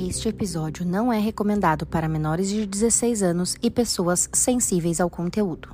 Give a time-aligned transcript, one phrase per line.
[0.00, 5.70] Este episódio não é recomendado para menores de 16 anos e pessoas sensíveis ao conteúdo.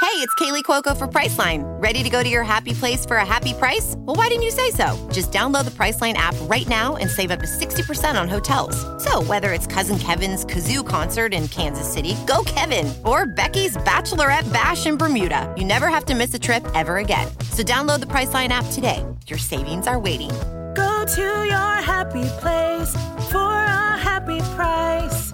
[0.00, 1.64] Hey, it's Kaylee Cuoco for Priceline.
[1.82, 3.96] Ready to go to your happy place for a happy price?
[3.98, 4.96] Well, why didn't you say so?
[5.12, 8.76] Just download the Priceline app right now and save up to 60% on hotels.
[9.02, 14.50] So, whether it's Cousin Kevin's Kazoo concert in Kansas City, go Kevin, or Becky's Bachelorette
[14.52, 17.26] Bash in Bermuda, you never have to miss a trip ever again.
[17.50, 19.04] So, download the Priceline app today.
[19.28, 20.30] Your savings are waiting.
[20.76, 22.94] Go to your happy place
[23.28, 25.32] for a happy price.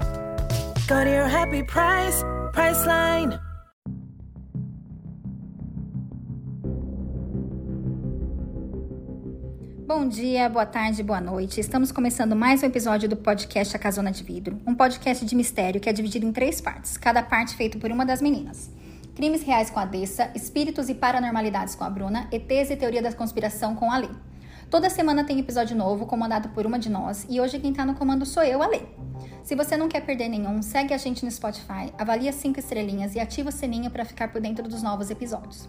[0.88, 2.24] Go to your happy price,
[2.54, 3.38] Priceline.
[9.86, 11.60] Bom dia, boa tarde, boa noite.
[11.60, 15.78] Estamos começando mais um episódio do podcast A Casona de Vidro, um podcast de mistério
[15.78, 18.70] que é dividido em três partes, cada parte feito por uma das meninas.
[19.14, 23.12] Crimes reais com a Dessa, espíritos e paranormalidades com a Bruna, ETs e teoria da
[23.12, 24.08] conspiração com a Lê.
[24.70, 27.94] Toda semana tem episódio novo, comandado por uma de nós, e hoje quem tá no
[27.94, 28.80] comando sou eu, a Lê.
[29.42, 33.20] Se você não quer perder nenhum, segue a gente no Spotify, avalia cinco estrelinhas e
[33.20, 35.68] ativa o sininho para ficar por dentro dos novos episódios.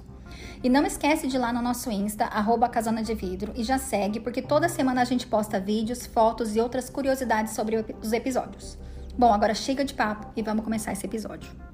[0.64, 3.78] E não esquece de ir lá no nosso Insta, arroba Casona de Vidro, e já
[3.78, 8.78] segue, porque toda semana a gente posta vídeos, fotos e outras curiosidades sobre os episódios.
[9.18, 11.73] Bom, agora chega de papo e vamos começar esse episódio.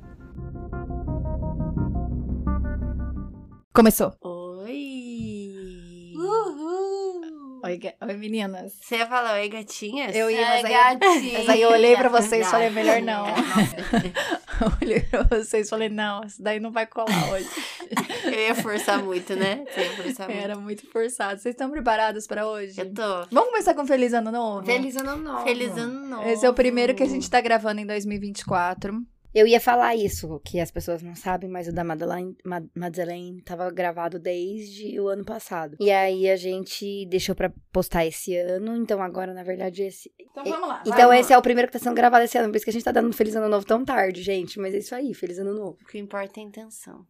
[3.80, 4.14] Começou.
[4.22, 6.12] Oi!
[6.14, 7.62] Uhul!
[7.64, 8.74] Oi, ga- oi, meninas.
[8.82, 10.14] Você ia falar oi, gatinhas?
[10.14, 11.40] Eu ia, mas aí gatinha.
[11.40, 13.26] Mas aí eu olhei pra vocês e falei, melhor não.
[13.26, 17.48] Nossa, olhei pra vocês e falei, não, isso daí não vai colar hoje.
[18.26, 19.64] Eu ia forçar muito, né?
[19.74, 20.44] Você ia forçar muito.
[20.44, 21.40] Era muito forçado.
[21.40, 22.78] Vocês estão preparados pra hoje?
[22.82, 23.26] Eu tô.
[23.32, 24.66] Vamos começar com Feliz Ano Novo?
[24.66, 25.44] Feliz ano novo.
[25.46, 26.28] Feliz ano novo.
[26.28, 29.02] Esse é o primeiro que a gente tá gravando em 2024.
[29.34, 33.42] Eu ia falar isso, que as pessoas não sabem, mas o da Madeleine, Ma- Madeleine
[33.44, 35.78] tava gravado desde o ano passado.
[35.80, 40.12] E aí a gente deixou pra postar esse ano, então agora, na verdade, esse.
[40.20, 40.84] Então vamos lá.
[40.86, 42.74] Então esse é o primeiro que tá sendo gravado esse ano, por isso que a
[42.74, 44.60] gente tá dando um Feliz Ano Novo tão tarde, gente.
[44.60, 45.78] Mas é isso aí, Feliz Ano Novo.
[45.82, 47.06] O que importa é a intenção.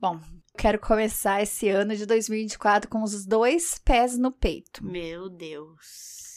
[0.00, 0.18] Bom,
[0.56, 4.82] quero começar esse ano de 2024 com os dois pés no peito.
[4.84, 6.29] Meu Deus.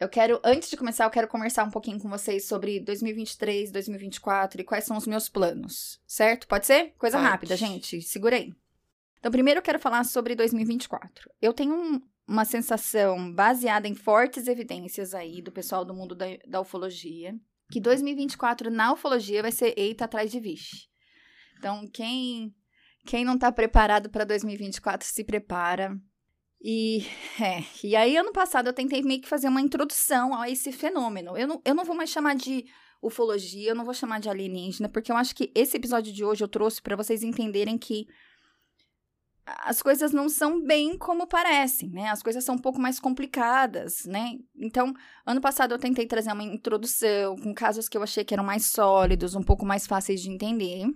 [0.00, 4.60] Eu quero, antes de começar, eu quero conversar um pouquinho com vocês sobre 2023, 2024
[4.60, 6.48] e quais são os meus planos, certo?
[6.48, 6.92] Pode ser?
[6.98, 7.28] Coisa Pode.
[7.30, 8.02] rápida, gente.
[8.02, 8.52] Segura aí.
[9.20, 11.30] Então, primeiro eu quero falar sobre 2024.
[11.40, 16.26] Eu tenho um- uma sensação baseada em fortes evidências aí do pessoal do mundo da,
[16.46, 17.34] da ufologia,
[17.70, 20.88] que 2024 na ufologia vai ser eita atrás de vixe.
[21.58, 22.52] Então, quem
[23.06, 25.94] quem não tá preparado para 2024 se prepara.
[26.66, 27.06] E
[27.38, 31.36] é, e aí ano passado eu tentei meio que fazer uma introdução a esse fenômeno.
[31.36, 32.64] Eu não, eu não vou mais chamar de
[33.02, 36.42] ufologia, eu não vou chamar de alienígena, porque eu acho que esse episódio de hoje
[36.42, 38.06] eu trouxe para vocês entenderem que
[39.46, 42.08] as coisas não são bem como parecem, né?
[42.08, 44.38] As coisas são um pouco mais complicadas, né?
[44.56, 44.94] Então,
[45.26, 48.64] ano passado eu tentei trazer uma introdução com casos que eu achei que eram mais
[48.70, 50.86] sólidos, um pouco mais fáceis de entender.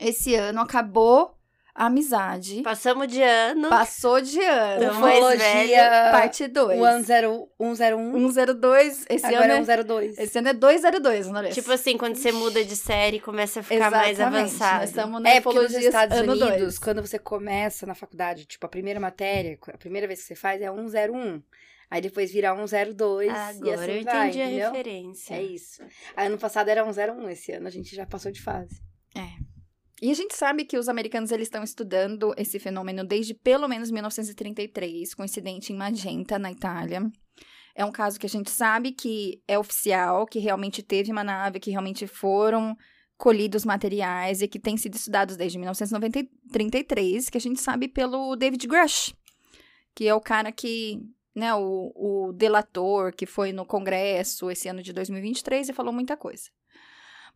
[0.00, 1.36] Esse ano acabou
[1.74, 2.62] a amizade.
[2.62, 3.68] Passamos de ano.
[3.70, 4.94] Passou de ano.
[5.00, 5.90] Mais Ufologia.
[6.10, 6.78] Parte 2.
[6.80, 9.06] O ano 0- 101, 102.
[9.08, 10.18] Esse agora ano é é, 102.
[10.18, 11.48] esse ano é 202, não é?
[11.50, 14.80] Tipo assim, quando você muda de série, começa a ficar mais Exatamente, avançado.
[14.80, 16.78] Nós estamos na É, porque nos Estados ano Unidos, dois.
[16.78, 20.60] quando você começa na faculdade, tipo, a primeira matéria, a primeira vez que você faz
[20.60, 21.42] é 101.
[21.90, 24.70] Aí depois vira 102 e Agora assim eu vai, entendi a entendeu?
[24.72, 25.34] referência.
[25.34, 25.82] É isso.
[26.16, 28.80] Aí, ano passado era 101, esse ano a gente já passou de fase.
[30.02, 33.88] E a gente sabe que os americanos eles estão estudando esse fenômeno desde pelo menos
[33.88, 37.08] 1933, com incidente em Magenta, na Itália.
[37.72, 41.60] É um caso que a gente sabe que é oficial, que realmente teve uma nave,
[41.60, 42.76] que realmente foram
[43.16, 48.66] colhidos materiais e que tem sido estudados desde 1933, que a gente sabe pelo David
[48.66, 49.14] Grush,
[49.94, 51.00] que é o cara que,
[51.32, 56.16] né, o, o delator que foi no Congresso esse ano de 2023 e falou muita
[56.16, 56.50] coisa.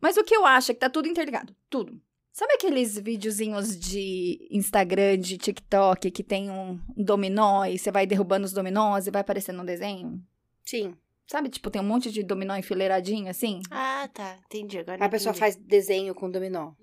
[0.01, 1.97] Mas o que eu acho é que tá tudo interligado, tudo.
[2.37, 8.45] Sabe aqueles videozinhos de Instagram, de TikTok, que tem um dominó e você vai derrubando
[8.45, 10.23] os dominós e vai aparecendo um desenho?
[10.63, 10.95] Sim.
[11.25, 13.59] Sabe, tipo, tem um monte de dominó enfileiradinho assim?
[13.71, 14.37] Ah, tá.
[14.45, 14.77] Entendi.
[14.77, 15.39] Agora A pessoa entendi.
[15.39, 16.73] faz desenho com dominó.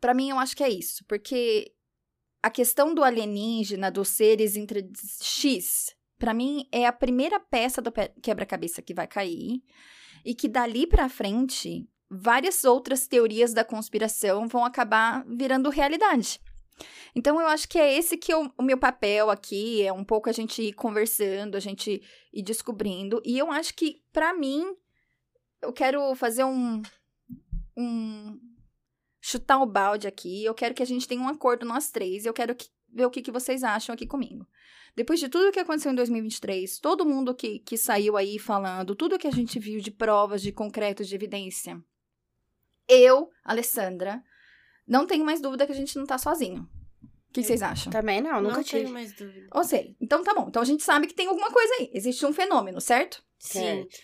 [0.00, 1.72] Pra mim, eu acho que é isso, porque
[2.42, 4.90] a questão do alienígena, dos seres entre
[5.22, 9.62] X, pra mim é a primeira peça do quebra-cabeça que vai cair
[10.24, 16.40] e que dali pra frente várias outras teorias da conspiração vão acabar virando realidade.
[17.14, 20.28] Então eu acho que é esse que é o, meu papel aqui, é um pouco
[20.28, 22.02] a gente ir conversando, a gente
[22.32, 24.64] ir descobrindo, e eu acho que pra mim
[25.62, 26.82] eu quero fazer um
[27.76, 28.38] um
[29.20, 30.44] chutar o balde aqui.
[30.44, 32.24] Eu quero que a gente tenha um acordo nós três.
[32.24, 34.46] Eu quero que ver o que, que vocês acham aqui comigo.
[34.96, 39.18] Depois de tudo que aconteceu em 2023, todo mundo que, que saiu aí falando, tudo
[39.18, 41.80] que a gente viu de provas, de concretos, de evidência,
[42.90, 44.22] eu, Alessandra,
[44.86, 46.68] não tenho mais dúvida que a gente não tá sozinho.
[47.02, 47.92] O que, que vocês acham?
[47.92, 48.82] Também não, nunca não tive.
[48.82, 49.46] tenho mais dúvida.
[49.52, 49.96] Ou sei.
[50.00, 50.46] Então tá bom.
[50.48, 51.90] Então a gente sabe que tem alguma coisa aí.
[51.94, 53.22] Existe um fenômeno, certo?
[53.38, 53.60] Sim.
[53.60, 53.98] Certo.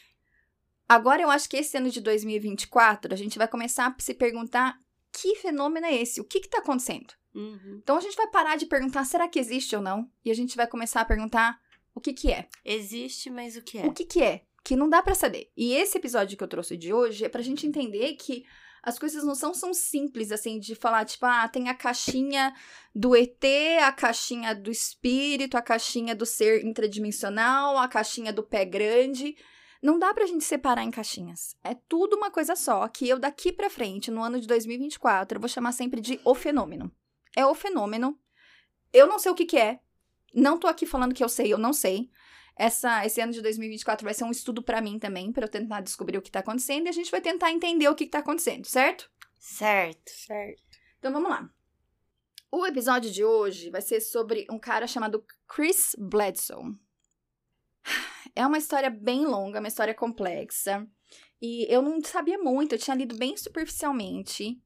[0.89, 4.79] Agora eu acho que esse ano de 2024 a gente vai começar a se perguntar
[5.13, 6.21] que fenômeno é esse?
[6.21, 7.15] O que que tá acontecendo?
[7.35, 7.81] Uhum.
[7.83, 10.09] Então a gente vai parar de perguntar será que existe ou não?
[10.25, 11.59] E a gente vai começar a perguntar
[11.95, 12.47] o que que é?
[12.65, 13.87] Existe, mas o que é?
[13.87, 14.43] O que que é?
[14.63, 15.51] Que não dá pra saber.
[15.57, 18.45] E esse episódio que eu trouxe de hoje é pra gente entender que
[18.87, 22.55] as coisas não são, são simples, assim, de falar, tipo, ah, tem a caixinha
[22.95, 23.45] do ET,
[23.83, 29.37] a caixinha do espírito, a caixinha do ser intradimensional, a caixinha do pé grande.
[29.83, 31.57] Não dá pra gente separar em caixinhas.
[31.65, 35.41] É tudo uma coisa só, que eu daqui pra frente, no ano de 2024, eu
[35.41, 36.89] vou chamar sempre de o fenômeno.
[37.37, 38.17] É o fenômeno.
[38.93, 39.81] Eu não sei o que que é.
[40.33, 42.09] Não tô aqui falando que eu sei, eu não sei.
[42.59, 45.83] Essa, esse ano de 2024 vai ser um estudo pra mim também, pra eu tentar
[45.83, 48.21] descobrir o que tá acontecendo e a gente vai tentar entender o que, que tá
[48.21, 49.11] acontecendo, certo?
[49.39, 50.11] Certo.
[50.11, 50.63] Certo.
[50.99, 51.49] Então vamos lá.
[52.51, 56.75] O episódio de hoje vai ser sobre um cara chamado Chris Bledsoe.
[58.35, 60.87] É uma história bem longa, uma história complexa.
[61.41, 64.61] E eu não sabia muito, eu tinha lido bem superficialmente.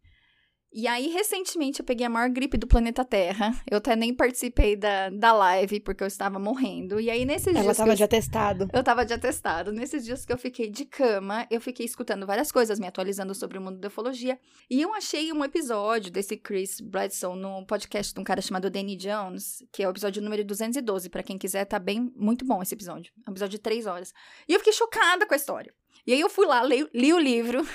[0.73, 3.61] E aí, recentemente, eu peguei a maior gripe do planeta Terra.
[3.69, 7.01] Eu até nem participei da, da live, porque eu estava morrendo.
[7.01, 7.73] E aí, nesses Ela dias.
[7.73, 8.69] que tava eu de atestado.
[8.73, 9.73] eu tava de atestado.
[9.73, 13.59] Nesses dias que eu fiquei de cama, eu fiquei escutando várias coisas, me atualizando sobre
[13.59, 14.39] o mundo da ufologia.
[14.71, 18.95] E eu achei um episódio desse Chris Bledsoe no podcast de um cara chamado Danny
[18.95, 21.09] Jones, que é o episódio número 212.
[21.11, 23.13] Pra quem quiser, tá bem, muito bom esse episódio.
[23.27, 24.13] É um episódio de três horas.
[24.49, 25.75] E eu fiquei chocada com a história.
[26.07, 27.67] E aí eu fui lá, li, li o livro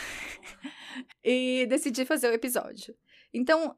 [1.23, 2.95] e decidi fazer o episódio.
[3.33, 3.75] Então,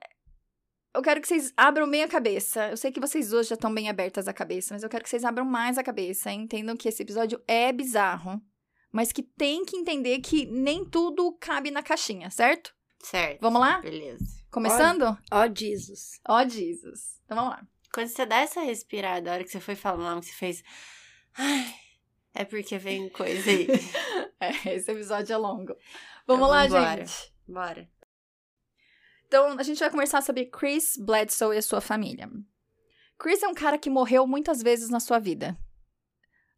[0.94, 2.70] eu quero que vocês abram bem a cabeça.
[2.70, 5.10] Eu sei que vocês hoje já estão bem abertas a cabeça, mas eu quero que
[5.10, 8.42] vocês abram mais a cabeça e entendam que esse episódio é bizarro,
[8.92, 12.74] mas que tem que entender que nem tudo cabe na caixinha, certo?
[13.00, 13.42] Certo.
[13.42, 13.80] Vamos lá?
[13.80, 14.26] Beleza.
[14.50, 15.18] Começando?
[15.32, 16.20] Ó, Jesus.
[16.28, 17.22] Ó, Jesus.
[17.26, 17.68] Então vamos lá.
[17.94, 20.64] Quando você dá essa respirada, a hora que você foi falando, que você fez.
[21.38, 21.76] Ai,
[22.38, 23.68] é porque vem coisa aí.
[24.40, 25.76] É, esse episódio é longo.
[26.28, 27.04] Vamos Então, lá, vambora.
[27.06, 27.34] gente.
[27.48, 27.90] Bora.
[29.26, 32.30] Então, a gente vai conversar sobre Chris Bledsoe e a sua família.
[33.18, 35.58] Chris é um cara que morreu muitas vezes na sua vida.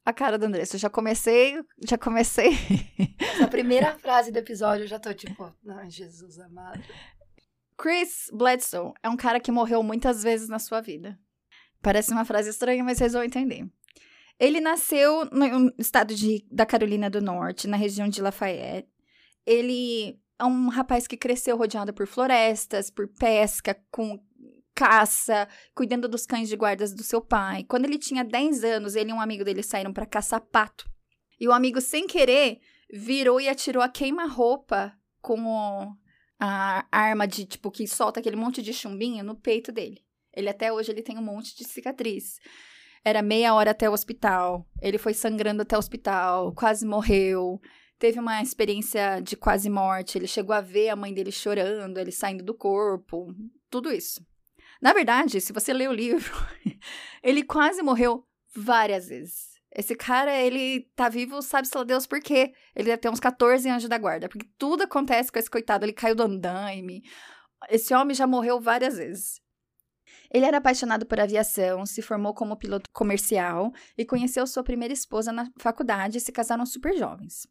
[0.03, 1.55] A cara da Andressa, eu já comecei,
[1.87, 2.49] já comecei.
[3.17, 6.83] Essa primeira frase do episódio eu já tô tipo, ai, Jesus amado.
[7.77, 11.17] Chris Bledsoe é um cara que morreu muitas vezes na sua vida.
[11.81, 13.65] Parece uma frase estranha, mas vocês vão entender.
[14.39, 18.87] Ele nasceu no estado de, da Carolina do Norte, na região de Lafayette.
[19.45, 24.23] Ele é um rapaz que cresceu rodeado por florestas, por pesca, com
[24.73, 25.45] caça,
[25.75, 27.65] cuidando dos cães de guardas do seu pai.
[27.65, 30.89] Quando ele tinha 10 anos, ele e um amigo dele saíram para caçar pato.
[31.37, 32.59] E o amigo, sem querer,
[32.93, 35.93] virou e atirou a queima-roupa com o-
[36.39, 40.01] a arma de, tipo, que solta aquele monte de chumbinho no peito dele.
[40.33, 42.39] Ele até hoje ele tem um monte de cicatriz.
[43.03, 44.67] Era meia hora até o hospital.
[44.81, 47.59] Ele foi sangrando até o hospital, quase morreu.
[47.97, 50.17] Teve uma experiência de quase morte.
[50.17, 53.33] Ele chegou a ver a mãe dele chorando, ele saindo do corpo,
[53.69, 54.25] tudo isso.
[54.81, 56.31] Na verdade, se você ler o livro,
[57.21, 58.25] ele quase morreu
[58.55, 59.49] várias vezes.
[59.75, 62.53] Esse cara, ele tá vivo, sabe-se lá Deus por quê.
[62.75, 65.85] Ele deve ter uns 14 anjos da guarda, porque tudo acontece com esse coitado.
[65.85, 67.03] Ele caiu do andaime.
[67.69, 69.41] Esse homem já morreu várias vezes.
[70.31, 75.31] Ele era apaixonado por aviação, se formou como piloto comercial e conheceu sua primeira esposa
[75.31, 77.47] na faculdade e se casaram super jovens.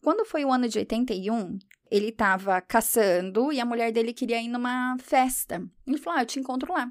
[0.00, 1.58] Quando foi o ano de 81,
[1.90, 5.62] ele estava caçando e a mulher dele queria ir numa festa.
[5.86, 6.90] Ele falou: Ah, eu te encontro lá.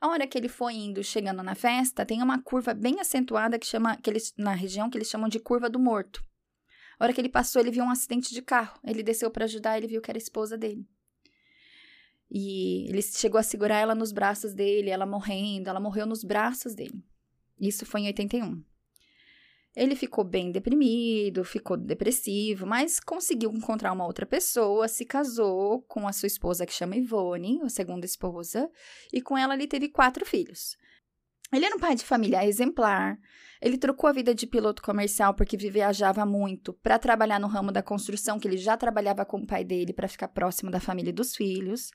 [0.00, 3.66] A hora que ele foi indo, chegando na festa, tem uma curva bem acentuada que
[3.66, 6.22] chama, que eles, na região que eles chamam de curva do morto.
[6.98, 8.78] A hora que ele passou, ele viu um acidente de carro.
[8.84, 10.86] Ele desceu para ajudar, ele viu que era a esposa dele.
[12.30, 16.74] E ele chegou a segurar ela nos braços dele, ela morrendo, ela morreu nos braços
[16.74, 17.02] dele.
[17.58, 18.62] Isso foi em 81.
[19.76, 26.08] Ele ficou bem deprimido, ficou depressivo, mas conseguiu encontrar uma outra pessoa, se casou com
[26.08, 28.68] a sua esposa que chama Ivone, a segunda esposa,
[29.12, 30.76] e com ela ele teve quatro filhos.
[31.52, 33.18] Ele era um pai de família exemplar.
[33.60, 37.82] Ele trocou a vida de piloto comercial porque viajava muito para trabalhar no ramo da
[37.82, 41.12] construção, que ele já trabalhava com o pai dele para ficar próximo da família e
[41.12, 41.90] dos filhos.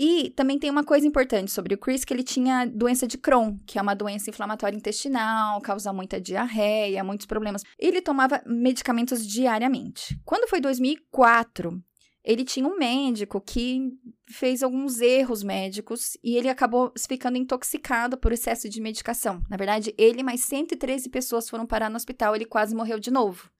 [0.00, 3.58] E também tem uma coisa importante sobre o Chris, que ele tinha doença de Crohn,
[3.66, 7.64] que é uma doença inflamatória intestinal, causa muita diarreia, muitos problemas.
[7.76, 10.16] Ele tomava medicamentos diariamente.
[10.24, 11.82] Quando foi 2004,
[12.28, 13.90] ele tinha um médico que
[14.30, 19.42] fez alguns erros médicos e ele acabou ficando intoxicado por excesso de medicação.
[19.48, 23.50] Na verdade, ele mais 113 pessoas foram parar no hospital, ele quase morreu de novo.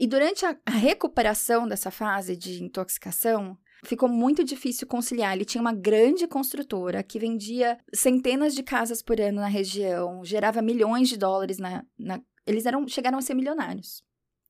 [0.00, 5.34] E durante a recuperação dessa fase de intoxicação, ficou muito difícil conciliar.
[5.34, 10.62] Ele tinha uma grande construtora que vendia centenas de casas por ano na região, gerava
[10.62, 11.84] milhões de dólares na.
[11.98, 12.22] na...
[12.46, 14.02] Eles eram, chegaram a ser milionários.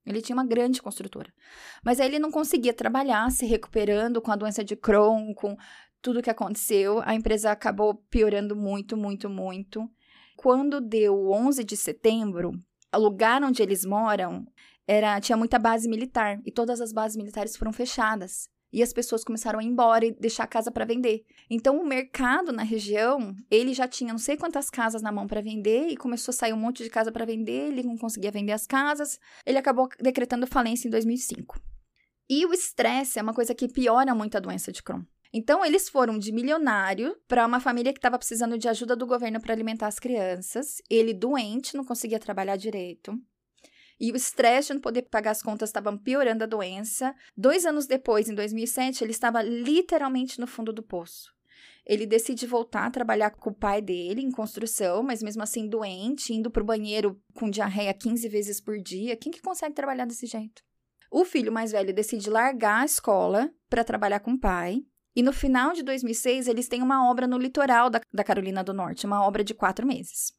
[0.07, 1.33] Ele tinha uma grande construtora.
[1.85, 5.57] Mas aí ele não conseguia trabalhar, se recuperando com a doença de Crohn, com
[6.03, 7.01] tudo que aconteceu.
[7.05, 9.89] A empresa acabou piorando muito, muito, muito.
[10.37, 12.53] Quando deu 11 de setembro,
[12.95, 14.47] o lugar onde eles moram
[14.87, 19.23] era tinha muita base militar e todas as bases militares foram fechadas e as pessoas
[19.23, 21.25] começaram a ir embora e deixar a casa para vender.
[21.49, 25.41] Então o mercado na região, ele já tinha não sei quantas casas na mão para
[25.41, 28.51] vender e começou a sair um monte de casa para vender, ele não conseguia vender
[28.51, 29.21] as casas.
[29.47, 31.57] Ele acabou decretando falência em 2005.
[32.29, 35.05] E o estresse é uma coisa que piora muito a doença de Crohn.
[35.33, 39.41] Então, eles foram de milionário para uma família que estava precisando de ajuda do governo
[39.41, 40.77] para alimentar as crianças.
[40.89, 43.13] Ele doente, não conseguia trabalhar direito.
[44.01, 47.15] E o estresse de não poder pagar as contas estava piorando a doença.
[47.37, 51.33] Dois anos depois, em 2007, ele estava literalmente no fundo do poço.
[51.87, 56.33] Ele decide voltar a trabalhar com o pai dele em construção, mas mesmo assim doente,
[56.33, 59.17] indo para o banheiro com diarreia 15 vezes por dia.
[59.17, 60.63] Quem que consegue trabalhar desse jeito?
[61.11, 64.83] O filho mais velho decide largar a escola para trabalhar com o pai.
[65.15, 68.75] E no final de 2006, eles têm uma obra no litoral da, da Carolina do
[68.75, 70.33] Norte, uma obra de quatro meses.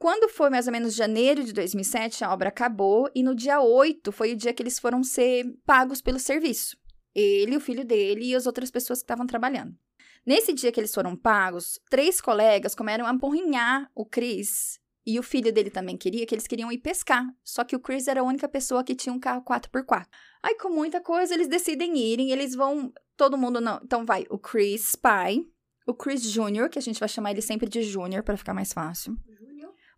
[0.00, 4.10] Quando foi mais ou menos janeiro de 2007, a obra acabou e no dia 8
[4.10, 6.74] foi o dia que eles foram ser pagos pelo serviço.
[7.14, 9.76] Ele, o filho dele e as outras pessoas que estavam trabalhando.
[10.24, 15.22] Nesse dia que eles foram pagos, três colegas começaram a empurrinhar o Chris e o
[15.22, 17.26] filho dele também queria que eles queriam ir pescar.
[17.44, 20.06] Só que o Chris era a única pessoa que tinha um carro 4x4.
[20.42, 22.90] Aí, com muita coisa, eles decidem irem, eles vão.
[23.18, 23.78] Todo mundo não.
[23.84, 25.44] Então, vai o Chris, pai,
[25.86, 28.72] o Chris Jr., que a gente vai chamar ele sempre de Júnior para ficar mais
[28.72, 29.14] fácil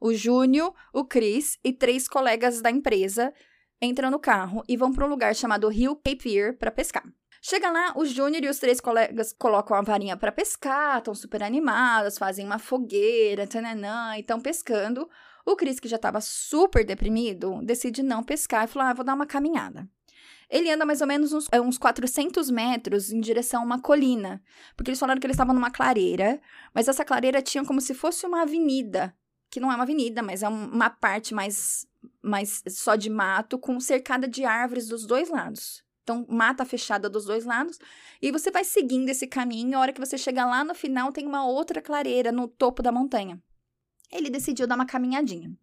[0.03, 3.33] o Júnior, o Chris e três colegas da empresa
[3.81, 7.05] entram no carro e vão para um lugar chamado Rio Cape Fear para pescar.
[7.41, 11.41] Chega lá, o Júnior e os três colegas colocam a varinha para pescar, estão super
[11.45, 15.09] animados, fazem uma fogueira, tananã, e estão pescando.
[15.47, 19.15] O Chris, que já estava super deprimido, decide não pescar e falou: ah, vou dar
[19.15, 19.89] uma caminhada.
[20.51, 24.43] Ele anda mais ou menos uns, uns 400 metros em direção a uma colina,
[24.77, 26.41] porque eles falaram que eles estavam numa clareira,
[26.75, 29.17] mas essa clareira tinha como se fosse uma avenida
[29.53, 31.87] que não é uma avenida, mas é uma parte mais,
[32.23, 35.85] mais só de mato, com cercada de árvores dos dois lados.
[36.03, 37.79] Então, mata fechada dos dois lados.
[38.21, 39.77] E você vai seguindo esse caminho.
[39.77, 42.91] A hora que você chegar lá no final, tem uma outra clareira no topo da
[42.91, 43.39] montanha.
[44.11, 45.55] Ele decidiu dar uma caminhadinha.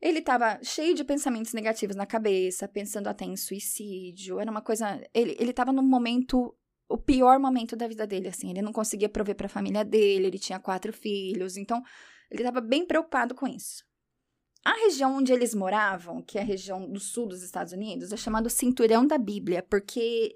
[0.00, 4.38] Ele estava cheio de pensamentos negativos na cabeça, pensando até em suicídio.
[4.38, 5.02] Era uma coisa.
[5.12, 6.56] Ele, ele tava num momento.
[6.88, 8.50] O pior momento da vida dele, assim.
[8.50, 11.56] Ele não conseguia prover para a família dele, ele tinha quatro filhos.
[11.56, 11.82] Então,
[12.30, 13.84] ele estava bem preocupado com isso.
[14.64, 18.16] A região onde eles moravam, que é a região do sul dos Estados Unidos, é
[18.16, 20.34] chamado Cinturão da Bíblia, porque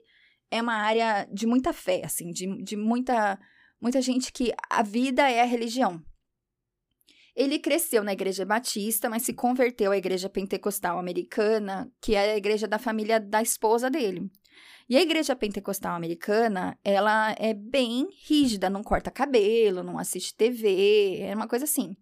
[0.51, 3.39] é uma área de muita fé, assim, de, de muita,
[3.81, 6.03] muita gente que a vida é a religião.
[7.35, 12.37] Ele cresceu na igreja batista, mas se converteu à igreja pentecostal americana, que é a
[12.37, 14.29] igreja da família da esposa dele.
[14.89, 21.19] E a igreja pentecostal americana, ela é bem rígida, não corta cabelo, não assiste TV,
[21.21, 21.95] é uma coisa assim.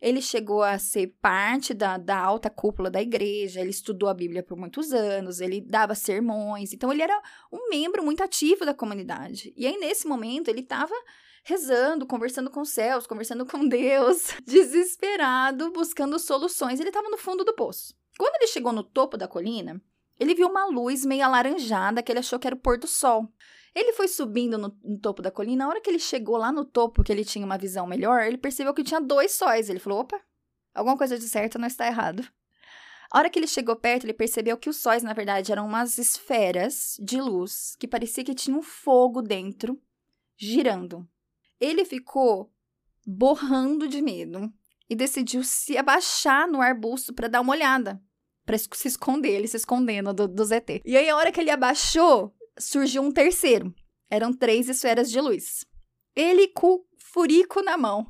[0.00, 4.42] Ele chegou a ser parte da, da alta cúpula da igreja, ele estudou a Bíblia
[4.42, 7.20] por muitos anos, ele dava sermões, então ele era
[7.52, 9.52] um membro muito ativo da comunidade.
[9.54, 10.94] E aí, nesse momento, ele estava
[11.44, 16.80] rezando, conversando com os céus, conversando com Deus, desesperado, buscando soluções.
[16.80, 17.94] Ele estava no fundo do poço.
[18.18, 19.80] Quando ele chegou no topo da colina,
[20.20, 23.32] ele viu uma luz meio alaranjada que ele achou que era o pôr do sol.
[23.74, 25.64] Ele foi subindo no, no, topo da colina.
[25.64, 28.36] Na hora que ele chegou lá no topo, que ele tinha uma visão melhor, ele
[28.36, 29.70] percebeu que tinha dois sóis.
[29.70, 30.20] Ele falou: opa,
[30.74, 32.22] alguma coisa de certo não está errado.
[33.10, 35.96] A hora que ele chegou perto, ele percebeu que os sóis, na verdade, eram umas
[35.96, 39.80] esferas de luz que parecia que tinha um fogo dentro,
[40.36, 41.08] girando.
[41.58, 42.52] Ele ficou
[43.06, 44.52] borrando de medo
[44.88, 48.00] e decidiu se abaixar no arbusto para dar uma olhada
[48.44, 50.82] para se esconder, ele se escondendo do, do ZT.
[50.84, 53.74] E aí, a hora que ele abaixou, surgiu um terceiro.
[54.10, 55.64] Eram três esferas de luz.
[56.16, 58.06] Ele, com o furico na mão,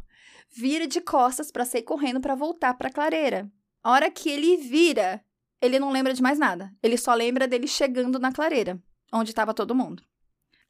[0.51, 3.51] vira de costas para sair correndo para voltar para a clareira.
[3.83, 5.25] A hora que ele vira,
[5.61, 6.73] ele não lembra de mais nada.
[6.83, 8.83] Ele só lembra dele chegando na clareira,
[9.13, 10.03] onde estava todo mundo.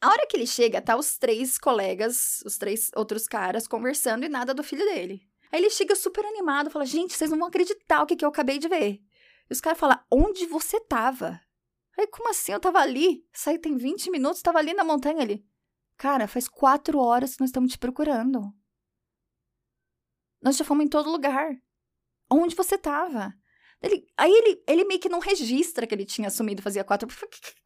[0.01, 4.29] A hora que ele chega, tá os três colegas, os três outros caras conversando e
[4.29, 5.23] nada do filho dele.
[5.53, 8.29] Aí ele chega super animado, fala: "Gente, vocês não vão acreditar o que, que eu
[8.29, 9.01] acabei de ver".
[9.51, 11.41] E os caras falam, onde você tava?
[11.95, 12.53] Falei, como assim?
[12.53, 15.45] Eu tava ali, saí tem 20 minutos, tava ali na montanha ali.
[15.97, 18.55] Cara, faz quatro horas que nós estamos te procurando.
[20.41, 21.51] Nós já fomos em todo lugar.
[22.31, 23.35] Onde você tava?
[23.83, 27.09] Ele, aí ele, ele meio que não registra que ele tinha sumido fazia quatro,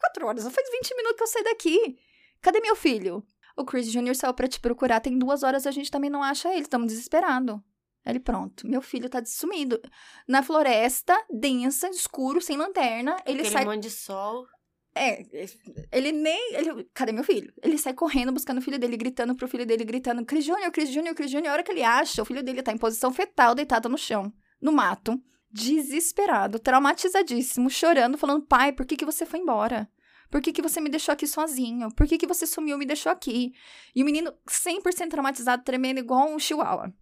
[0.00, 0.42] quatro horas.
[0.44, 1.98] Faz 20 minutos que eu saí daqui.
[2.40, 3.24] Cadê meu filho?
[3.56, 4.14] O Chris Jr.
[4.14, 7.60] saiu pra te procurar, tem duas horas a gente também não acha ele, estamos desesperados.
[8.06, 9.80] Ele, pronto, meu filho tá sumido.
[10.28, 13.64] Na floresta, densa, escuro, sem lanterna, ele Aquele sai...
[13.64, 14.46] monte de sol.
[14.96, 15.22] É,
[15.90, 16.54] ele nem.
[16.54, 17.52] Ele, cadê meu filho?
[17.62, 20.90] Ele sai correndo buscando o filho dele, gritando pro filho dele, gritando: Cris Júnior, Cris
[20.90, 21.50] Júnior, Cris Júnior.
[21.50, 24.32] A hora que ele acha, o filho dele tá em posição fetal, deitado no chão,
[24.62, 25.20] no mato,
[25.50, 29.90] desesperado, traumatizadíssimo, chorando, falando: pai, por que, que você foi embora?
[30.30, 31.92] Por que, que você me deixou aqui sozinho?
[31.94, 33.52] Por que, que você sumiu e me deixou aqui?
[33.94, 36.92] E o menino 100% traumatizado, tremendo igual um chihuahua.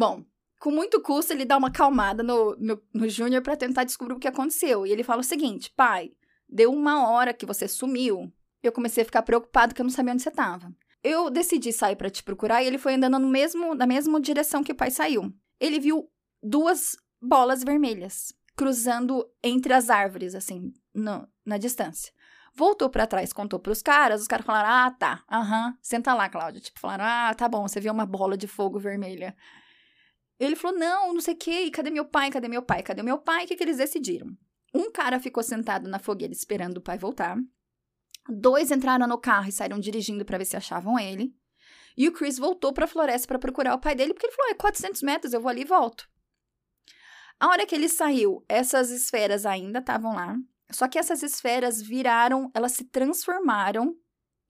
[0.00, 0.24] Bom,
[0.58, 4.18] com muito custo, ele dá uma calmada no, no, no Júnior para tentar descobrir o
[4.18, 4.86] que aconteceu.
[4.86, 6.12] E ele fala o seguinte: pai,
[6.48, 8.32] deu uma hora que você sumiu.
[8.62, 10.72] Eu comecei a ficar preocupado que eu não sabia onde você estava.
[11.04, 14.64] Eu decidi sair para te procurar e ele foi andando no mesmo, na mesma direção
[14.64, 15.30] que o pai saiu.
[15.60, 16.10] Ele viu
[16.42, 22.10] duas bolas vermelhas cruzando entre as árvores, assim, no, na distância.
[22.54, 26.62] Voltou para trás, contou pros caras, os caras falaram: Ah, tá, aham, senta lá, Cláudia.
[26.62, 29.36] Tipo, falaram: Ah, tá bom, você viu uma bola de fogo vermelha.
[30.40, 32.30] Ele falou: Não, não sei o quê, cadê meu pai?
[32.30, 32.82] Cadê meu pai?
[32.82, 33.44] Cadê meu pai?
[33.44, 34.28] O que, que eles decidiram?
[34.74, 37.36] Um cara ficou sentado na fogueira esperando o pai voltar.
[38.28, 41.34] Dois entraram no carro e saíram dirigindo para ver se achavam ele.
[41.96, 44.50] E o Chris voltou para a floresta para procurar o pai dele, porque ele falou:
[44.52, 46.08] é 400 metros, eu vou ali e volto.
[47.38, 50.36] A hora que ele saiu, essas esferas ainda estavam lá.
[50.70, 53.94] Só que essas esferas viraram, elas se transformaram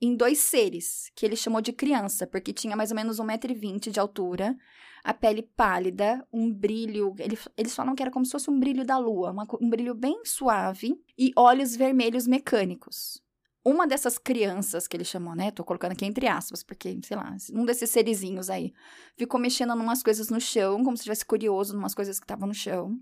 [0.00, 4.00] em dois seres, que ele chamou de criança, porque tinha mais ou menos 1,20m de
[4.00, 4.56] altura,
[5.02, 7.14] a pele pálida, um brilho.
[7.18, 9.94] Ele, eles falam que era como se fosse um brilho da lua, uma, um brilho
[9.94, 13.22] bem suave, e olhos vermelhos mecânicos.
[13.62, 15.50] Uma dessas crianças que ele chamou, né?
[15.50, 18.72] Tô colocando aqui entre aspas, porque, sei lá, um desses serizinhos aí
[19.16, 22.24] ficou mexendo em umas coisas no chão, como se estivesse curioso em umas coisas que
[22.24, 22.98] estavam no chão.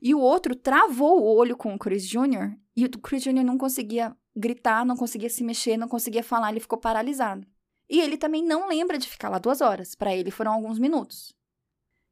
[0.00, 2.56] E o outro travou o olho com o Chris Jr.
[2.76, 3.42] e o Chris Jr.
[3.42, 7.44] não conseguia gritar, não conseguia se mexer, não conseguia falar, ele ficou paralisado.
[7.88, 9.94] E ele também não lembra de ficar lá duas horas.
[9.94, 11.34] Para ele foram alguns minutos.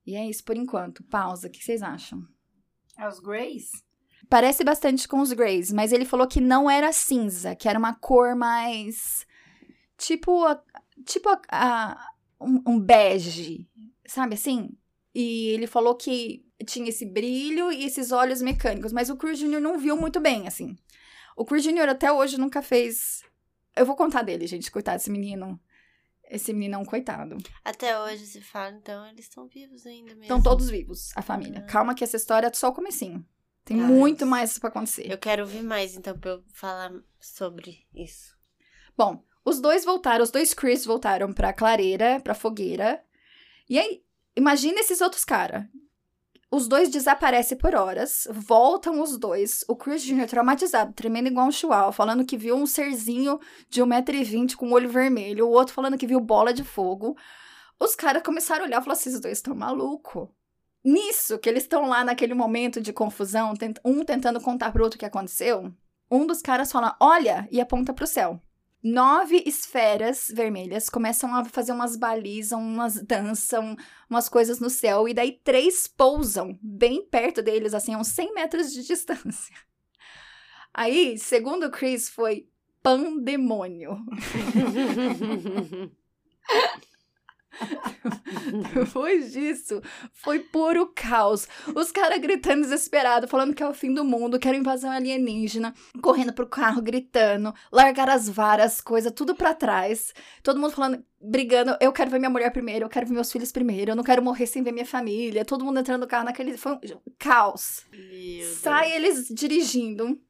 [0.06, 1.04] E é isso por enquanto.
[1.04, 1.48] Pausa.
[1.48, 2.26] O que vocês acham?
[2.98, 3.70] É os Greys?
[4.28, 7.94] Parece bastante com os Greys, mas ele falou que não era cinza, que era uma
[7.94, 9.26] cor mais.
[9.96, 10.44] Tipo.
[11.04, 12.10] Tipo a, a,
[12.40, 13.68] um, um bege,
[14.06, 14.70] sabe assim?
[15.14, 19.60] E ele falou que tinha esse brilho e esses olhos mecânicos, mas o Cruz Jr.
[19.60, 20.76] não viu muito bem, assim.
[21.36, 21.88] O Cruz Jr.
[21.90, 23.22] até hoje nunca fez.
[23.74, 25.60] Eu vou contar dele, gente, coitado desse menino.
[26.30, 27.36] Esse menino é um coitado.
[27.64, 30.22] Até hoje se fala, então eles estão vivos ainda mesmo.
[30.22, 31.60] Estão todos vivos, a família.
[31.60, 31.66] Ah.
[31.70, 33.24] Calma que essa história é só o comecinho.
[33.64, 35.10] Tem Ah, muito mais pra acontecer.
[35.10, 38.36] Eu quero ouvir mais, então, pra eu falar sobre isso.
[38.96, 43.02] Bom, os dois voltaram, os dois Chris voltaram pra clareira, pra fogueira.
[43.68, 44.02] E aí,
[44.36, 45.64] imagina esses outros caras.
[46.56, 49.62] Os dois desaparecem por horas, voltam os dois.
[49.68, 50.24] O Chris Jr.
[50.26, 53.38] traumatizado, tremendo igual um chihuahua, falando que viu um serzinho
[53.68, 55.46] de 1,20m com olho vermelho.
[55.46, 57.14] O outro falando que viu bola de fogo.
[57.78, 60.30] Os caras começaram a olhar e falaram: esses dois estão malucos.
[60.82, 63.52] Nisso, que eles estão lá naquele momento de confusão,
[63.84, 65.70] um tentando contar pro outro o que aconteceu,
[66.10, 68.40] um dos caras fala: olha, e aponta pro céu.
[68.88, 73.75] Nove esferas vermelhas começam a fazer umas balizas, umas dançam,
[74.09, 78.33] umas coisas no céu, e daí três pousam bem perto deles, assim, a uns 100
[78.33, 79.57] metros de distância.
[80.72, 82.49] Aí, segundo o Chris, foi
[82.81, 83.99] pandemônio.
[88.74, 89.80] Depois disso,
[90.12, 91.48] foi puro caos.
[91.74, 95.74] Os caras gritando desesperado, falando que é o fim do mundo, que era invasão alienígena,
[96.00, 100.12] correndo pro carro, gritando, largar as varas, coisa, tudo pra trás.
[100.42, 103.52] Todo mundo falando, brigando, eu quero ver minha mulher primeiro, eu quero ver meus filhos
[103.52, 105.44] primeiro, eu não quero morrer sem ver minha família.
[105.44, 106.56] Todo mundo entrando no carro naquele.
[106.56, 106.78] Foi um
[107.18, 107.84] caos.
[108.62, 110.20] Sai eles dirigindo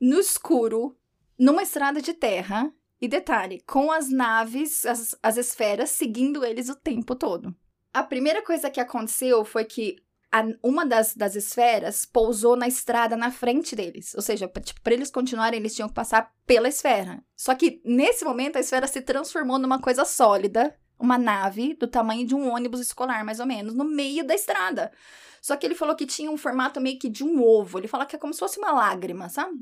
[0.00, 0.96] no escuro,
[1.38, 2.72] numa estrada de terra.
[3.00, 7.54] E detalhe, com as naves, as, as esferas, seguindo eles o tempo todo.
[7.94, 9.96] A primeira coisa que aconteceu foi que
[10.32, 14.14] a- uma das, das esferas pousou na estrada na frente deles.
[14.14, 17.22] Ou seja, pra, tipo, eles continuarem, eles tinham que passar pela esfera.
[17.36, 22.26] Só que, nesse momento, a esfera se transformou numa coisa sólida, uma nave do tamanho
[22.26, 24.90] de um ônibus escolar, mais ou menos, no meio da estrada.
[25.40, 27.78] Só que ele falou que tinha um formato meio que de um ovo.
[27.78, 29.54] Ele fala que é como se fosse uma lágrima, sabe?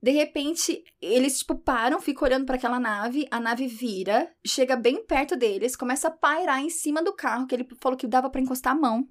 [0.00, 5.04] De repente, eles, tipo, param, ficam olhando para aquela nave, a nave vira, chega bem
[5.04, 8.40] perto deles, começa a pairar em cima do carro, que ele falou que dava para
[8.40, 9.08] encostar a mão,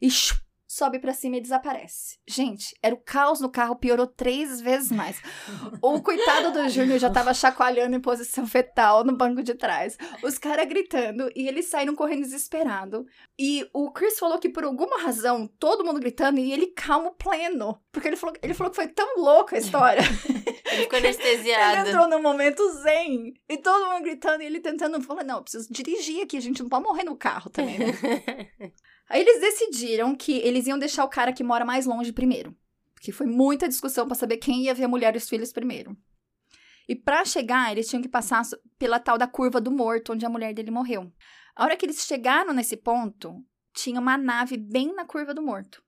[0.00, 0.38] e shoo,
[0.70, 2.16] sobe pra cima e desaparece.
[2.28, 5.20] Gente, era o caos no carro, piorou três vezes mais.
[5.82, 9.98] O coitado do Júnior já tava chacoalhando em posição fetal no banco de trás.
[10.22, 13.04] Os caras gritando e eles saíram correndo desesperado.
[13.36, 17.82] E o Chris falou que por alguma razão, todo mundo gritando e ele calmo pleno.
[17.90, 20.02] Porque ele falou, ele falou que foi tão louca a história.
[20.70, 21.88] Ele ficou Ele anestesiado.
[21.88, 23.34] entrou no momento zen.
[23.48, 25.02] E todo mundo gritando e ele tentando.
[25.02, 27.86] Falou: Não, eu preciso dirigir aqui, a gente não pode morrer no carro também, né?
[29.10, 32.56] Aí eles decidiram que eles iam deixar o cara que mora mais longe primeiro.
[32.94, 35.96] Porque foi muita discussão pra saber quem ia ver a mulher e os filhos primeiro.
[36.88, 38.42] E pra chegar, eles tinham que passar
[38.78, 41.12] pela tal da curva do morto, onde a mulher dele morreu.
[41.56, 43.44] A hora que eles chegaram nesse ponto,
[43.74, 45.82] tinha uma nave bem na curva do morto.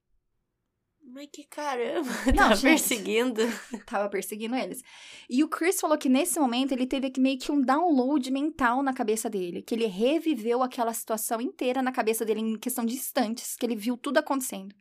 [1.12, 2.08] Mas que caramba.
[2.34, 2.62] Não, tá gente.
[2.62, 3.42] perseguindo.
[3.84, 4.82] Tava perseguindo eles.
[5.28, 8.82] E o Chris falou que nesse momento ele teve que meio que um download mental
[8.82, 9.60] na cabeça dele.
[9.60, 13.56] Que ele reviveu aquela situação inteira na cabeça dele em questão de instantes.
[13.56, 14.74] Que ele viu tudo acontecendo.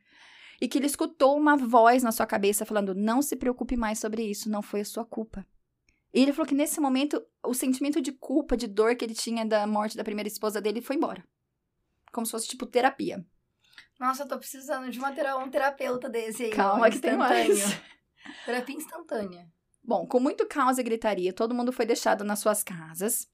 [0.62, 4.24] E que ele escutou uma voz na sua cabeça falando: Não se preocupe mais sobre
[4.24, 5.46] isso, não foi a sua culpa.
[6.14, 9.46] E ele falou que nesse momento o sentimento de culpa, de dor que ele tinha
[9.46, 11.26] da morte da primeira esposa dele foi embora.
[12.14, 13.26] Como se fosse tipo terapia.
[14.02, 16.50] Nossa, eu tô precisando de uma tera- um terapeuta desse aí.
[16.50, 17.60] Calma ó, que tem mais.
[18.46, 19.48] Terapia instantânea.
[19.84, 23.28] Bom, com muito caos e gritaria, todo mundo foi deixado nas suas casas.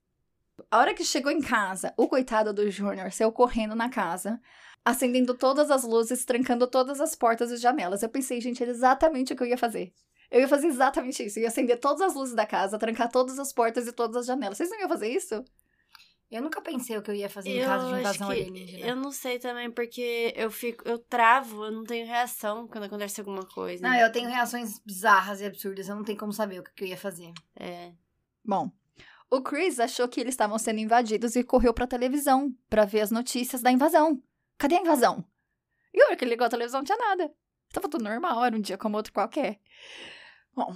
[0.70, 4.42] A hora que chegou em casa, o coitado do Júnior saiu correndo na casa,
[4.84, 8.04] acendendo todas as luzes, trancando todas as portas e janelas.
[8.04, 9.94] Eu pensei, gente, era exatamente o que eu ia fazer.
[10.30, 11.40] Eu ia fazer exatamente isso.
[11.40, 14.26] Eu ia acender todas as luzes da casa, trancar todas as portas e todas as
[14.26, 14.58] janelas.
[14.58, 15.46] Vocês não iam fazer isso?
[16.30, 18.86] Eu nunca pensei o que eu ia fazer em caso de invasão que- alienígena.
[18.86, 20.88] Eu não sei também, porque eu fico.
[20.88, 23.88] Eu travo, eu não tenho reação quando acontece alguma coisa.
[23.88, 25.88] Não, eu tenho reações bizarras e absurdas.
[25.88, 27.32] Eu não tenho como saber o que eu ia fazer.
[27.58, 27.94] É.
[28.44, 28.70] Bom,
[29.32, 33.12] o Chris achou que eles estavam sendo invadidos e correu pra televisão pra ver as
[33.12, 34.22] notícias da invasão.
[34.58, 35.24] Cadê a invasão?
[35.94, 37.34] E a hora que ele ligou a televisão, não tinha nada.
[37.72, 39.60] Tava tudo normal, era um dia como outro qualquer.
[40.54, 40.76] Bom,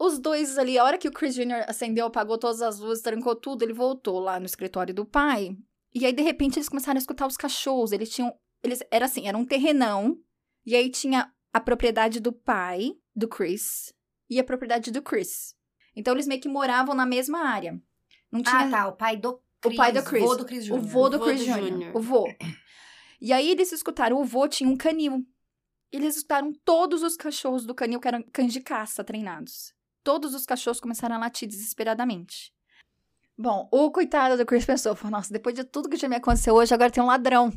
[0.00, 1.66] os dois ali, a hora que o Chris Jr.
[1.68, 5.54] acendeu, apagou todas as luzes, trancou tudo, ele voltou lá no escritório do pai.
[5.94, 7.92] E aí, de repente, eles começaram a escutar os cachorros.
[7.92, 8.34] Eles tinham.
[8.62, 10.18] Eles, era assim, era um terrenão.
[10.64, 13.92] E aí tinha a propriedade do pai, do Chris,
[14.28, 15.54] e a propriedade do Chris.
[15.94, 17.78] Então eles meio que moravam na mesma área.
[18.30, 18.88] Não tinha Ah, tá.
[18.88, 19.74] O pai do Chris.
[19.74, 20.22] o pai do Chris.
[20.22, 20.80] vô do Chris o Jr.
[20.80, 21.58] vô do vô Chris do Jr.
[21.60, 21.96] Júnior.
[21.96, 22.28] O vô.
[23.20, 25.26] E aí eles escutaram, o vô tinha um canil.
[25.92, 29.74] Eles escutaram todos os cachorros do canil que eram cães de caça treinados.
[30.02, 32.52] Todos os cachorros começaram a latir desesperadamente.
[33.36, 36.54] Bom, o coitado do Chris pensou, falou, nossa, depois de tudo que já me aconteceu
[36.54, 37.52] hoje, agora tem um ladrão.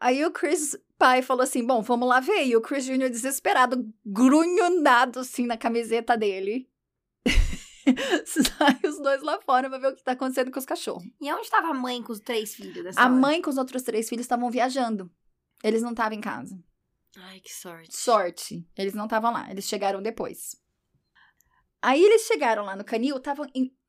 [0.00, 2.46] Aí o Chris, pai, falou assim, bom, vamos lá ver.
[2.46, 3.10] E o Chris Jr.
[3.10, 6.70] desesperado, grunhonado assim na camiseta dele.
[8.24, 11.04] Sai os dois lá fora pra ver o que tá acontecendo com os cachorros.
[11.20, 13.12] E onde estava a mãe com os três filhos dessa A hora?
[13.12, 15.10] mãe com os outros três filhos estavam viajando.
[15.62, 16.58] Eles não estavam em casa.
[17.16, 17.96] Ai, que sorte.
[17.96, 18.66] Sorte.
[18.76, 19.50] Eles não estavam lá.
[19.50, 20.54] Eles chegaram depois.
[21.82, 23.46] Aí eles chegaram lá no canil, estavam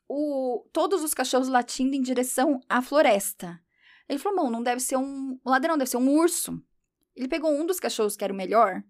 [0.07, 3.59] o, todos os cachorros latindo em direção à floresta.
[4.07, 6.61] Ele falou: bom, não deve ser um ladrão, deve ser um urso.
[7.15, 8.83] Ele pegou um dos cachorros que era o melhor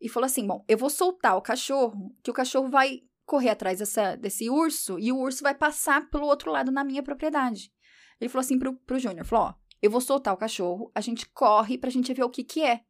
[0.00, 3.80] e falou assim: bom, eu vou soltar o cachorro, que o cachorro vai correr atrás
[3.80, 7.72] dessa, desse urso e o urso vai passar pelo outro lado na minha propriedade.
[8.20, 11.28] Ele falou assim pro, pro Júnior: falou, ó, eu vou soltar o cachorro, a gente
[11.30, 12.82] corre pra gente ver o que que é.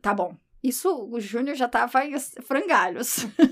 [0.00, 0.36] Tá bom.
[0.62, 3.26] Isso, o Júnior já tava em frangalhos.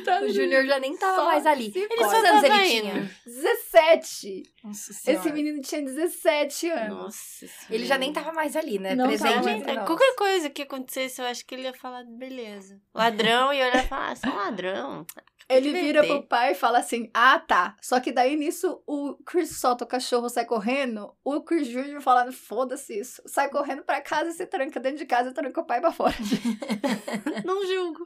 [0.00, 1.72] o coitado O Júnior já nem tava Só mais ali.
[1.98, 2.94] só anos ele tinha?
[2.98, 3.10] indo.
[3.26, 4.42] 17.
[4.64, 6.98] Nossa Esse menino tinha 17 anos.
[6.98, 7.66] Nossa senhora.
[7.70, 8.94] Ele já nem tava mais ali, né?
[8.94, 9.86] Não Presente tava.
[9.86, 12.80] Qualquer coisa que acontecesse, eu acho que ele ia falar, beleza.
[12.94, 15.06] Ladrão, e olhar e falar, ah, você é um ladrão.
[15.48, 17.74] Ele vira pro pai e fala assim: Ah, tá.
[17.80, 21.10] Só que daí nisso o Chris solta o cachorro, sai correndo.
[21.24, 22.02] O Chris Jr.
[22.02, 23.22] fala: Foda-se isso.
[23.24, 25.90] Sai correndo pra casa e se tranca dentro de casa e tranca o pai pra
[25.90, 26.14] fora.
[27.46, 28.04] Não julgo.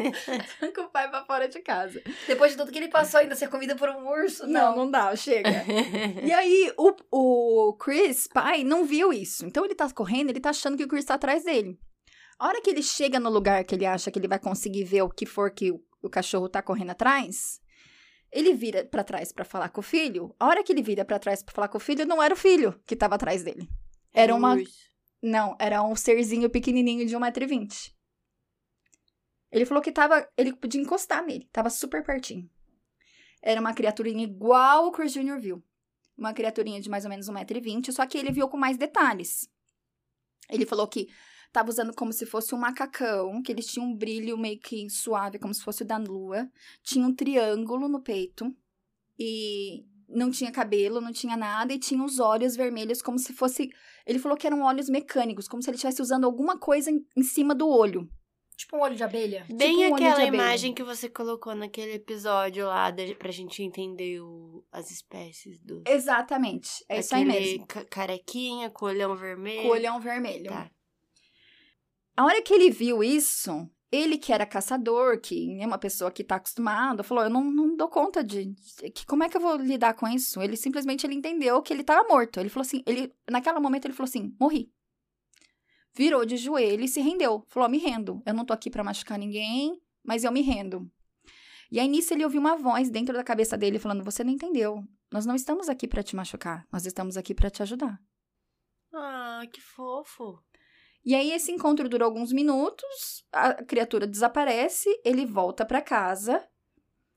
[0.58, 2.02] tranca o pai pra fora de casa.
[2.26, 4.46] Depois de tudo que ele passou, ainda ser comido por um urso?
[4.46, 5.50] Não, não dá, chega.
[6.24, 9.46] E aí, o, o Chris, pai, não viu isso.
[9.46, 11.78] Então ele tá correndo, ele tá achando que o Chris tá atrás dele.
[12.38, 15.02] A hora que ele chega no lugar que ele acha que ele vai conseguir ver
[15.02, 17.60] o que for que o, o cachorro tá correndo atrás,
[18.32, 20.34] ele vira pra trás pra falar com o filho.
[20.38, 22.36] A hora que ele vira pra trás pra falar com o filho, não era o
[22.36, 23.68] filho que tava atrás dele.
[24.12, 24.56] Era uma.
[25.22, 27.92] Não, era um serzinho pequenininho de 1,20m.
[29.50, 30.26] Ele falou que tava.
[30.36, 32.48] Ele podia encostar nele, tava super pertinho.
[33.42, 35.38] Era uma criaturinha igual o Chris Jr.
[35.38, 35.64] viu.
[36.16, 39.48] Uma criaturinha de mais ou menos 1,20m, só que ele viu com mais detalhes.
[40.50, 41.08] Ele falou que
[41.52, 45.38] tava usando como se fosse um macacão, que eles tinham um brilho meio que suave,
[45.38, 46.50] como se fosse o da lua.
[46.82, 48.54] Tinha um triângulo no peito.
[49.18, 53.70] E não tinha cabelo, não tinha nada e tinha os olhos vermelhos como se fosse.
[54.04, 57.22] Ele falou que eram olhos mecânicos, como se ele estivesse usando alguma coisa em, em
[57.22, 58.08] cima do olho.
[58.60, 59.46] Tipo um olho de abelha.
[59.48, 63.62] Bem Tipo um de aquela imagem que você colocou naquele episódio lá da, pra gente
[63.62, 65.82] entender o- as espécies do.
[65.88, 66.84] Exatamente.
[66.86, 67.66] É isso aí mesmo.
[67.66, 69.62] ca- carequinha, com olhão vermelho.
[69.62, 70.50] Com o olhão vermelho.
[70.50, 70.70] Tá.
[72.14, 76.22] A hora que ele viu isso, ele que era caçador, que é uma pessoa que
[76.22, 78.44] tá acostumada, falou: Eu não, não dou conta de.
[78.44, 80.42] de- que, como é que eu vou lidar com isso?
[80.42, 82.38] Ele simplesmente ele entendeu que ele tava morto.
[82.38, 84.70] Ele falou assim: ele, naquele momento ele falou assim: morri.
[85.94, 87.44] Virou de joelho e se rendeu.
[87.48, 88.22] Falou: me rendo.
[88.24, 90.90] Eu não tô aqui pra machucar ninguém, mas eu me rendo.
[91.70, 94.84] E aí nisso ele ouviu uma voz dentro da cabeça dele falando: Você não entendeu.
[95.10, 96.66] Nós não estamos aqui pra te machucar.
[96.72, 98.00] Nós estamos aqui pra te ajudar.
[98.92, 100.42] Ah, que fofo.
[101.04, 106.46] E aí esse encontro durou alguns minutos, a criatura desaparece, ele volta pra casa,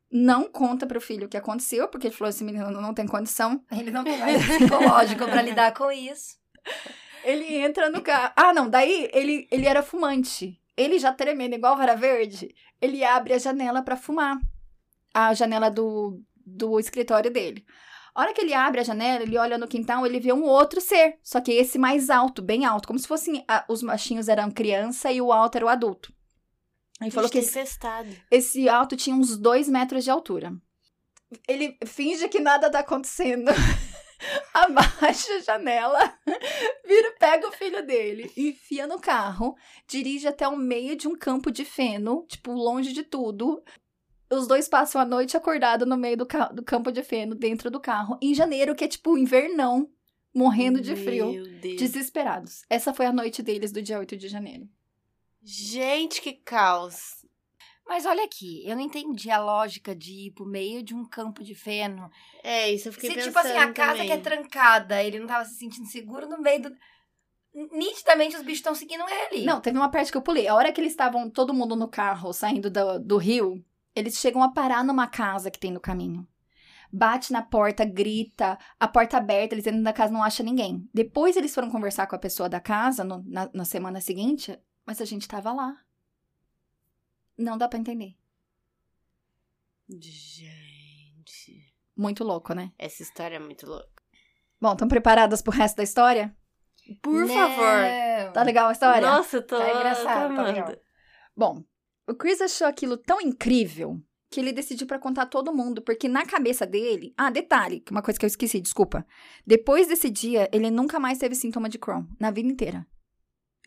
[0.10, 3.64] não conta pro filho o que aconteceu, porque ele falou esse menino não tem condição.
[3.72, 6.38] Ele não tem mais psicológico pra lidar com isso.
[7.24, 8.34] Ele entra no carro.
[8.36, 10.60] Ah, não, daí ele, ele era fumante.
[10.76, 14.40] Ele já tremendo igual vara verde, ele abre a janela pra fumar.
[15.14, 17.64] A janela do, do escritório dele.
[18.16, 20.82] A hora que ele abre a janela, ele olha no quintal, ele vê um outro
[20.82, 21.18] ser.
[21.24, 22.88] Só que esse mais alto, bem alto.
[22.88, 26.14] Como se fossem ah, os machinhos eram criança e o alto era o adulto.
[27.02, 27.60] Ele falou que esse,
[28.30, 30.54] esse alto tinha uns dois metros de altura.
[31.48, 33.52] Ele finge que nada tá acontecendo.
[34.54, 36.18] Abaixa a janela,
[36.86, 39.56] vira, pega o filho dele, enfia no carro,
[39.88, 43.64] dirige até o meio de um campo de feno, tipo, longe de tudo.
[44.30, 47.80] Os dois passam a noite acordado no meio do, do campo de feno, dentro do
[47.80, 49.90] carro, em janeiro, que é tipo invernão,
[50.34, 51.44] morrendo de frio,
[51.78, 52.64] desesperados.
[52.70, 54.68] Essa foi a noite deles do dia 8 de janeiro.
[55.44, 57.23] Gente, que caos.
[57.86, 61.44] Mas olha aqui, eu não entendi a lógica de ir pro meio de um campo
[61.44, 62.10] de feno.
[62.42, 64.08] É, isso eu fiquei Se, pensando tipo assim, a casa também.
[64.08, 66.72] que é trancada, ele não tava se sentindo seguro no meio do.
[67.72, 69.46] Nitidamente os bichos estão seguindo ele.
[69.46, 70.48] Não, teve uma parte que eu pulei.
[70.48, 73.64] A hora que eles estavam, todo mundo no carro, saindo do, do rio,
[73.96, 76.28] eles chegam a parar numa casa que tem no caminho.
[76.92, 80.88] Bate na porta, grita, a porta aberta, eles dentro da casa não acham ninguém.
[80.94, 85.02] Depois eles foram conversar com a pessoa da casa no- na, na semana seguinte, mas
[85.02, 85.76] a gente tava lá.
[87.38, 88.16] Não dá pra entender.
[89.90, 91.74] Gente.
[91.96, 92.72] Muito louco, né?
[92.78, 93.90] Essa história é muito louca.
[94.60, 96.36] Bom, estão preparadas pro resto da história?
[97.02, 97.34] Por Não.
[97.34, 98.32] favor.
[98.34, 99.02] Tá legal a história?
[99.08, 100.76] Nossa, eu tô, Tá engraçado, tá legal.
[101.36, 101.64] Bom,
[102.08, 106.26] o Chris achou aquilo tão incrível que ele decidiu pra contar todo mundo, porque na
[106.26, 107.14] cabeça dele.
[107.16, 109.06] Ah, detalhe, que uma coisa que eu esqueci, desculpa.
[109.46, 112.86] Depois desse dia, ele nunca mais teve sintoma de Crohn, na vida inteira.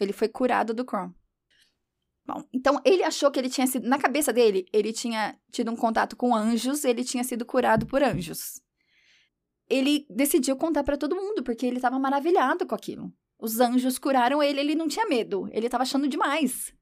[0.01, 1.11] Ele foi curado do Crohn.
[2.27, 3.89] Bom, então ele achou que ele tinha sido.
[3.89, 8.03] Na cabeça dele, ele tinha tido um contato com anjos, ele tinha sido curado por
[8.03, 8.61] anjos.
[9.69, 13.13] Ele decidiu contar pra todo mundo, porque ele tava maravilhado com aquilo.
[13.39, 16.75] Os anjos curaram ele, ele não tinha medo, ele tava achando demais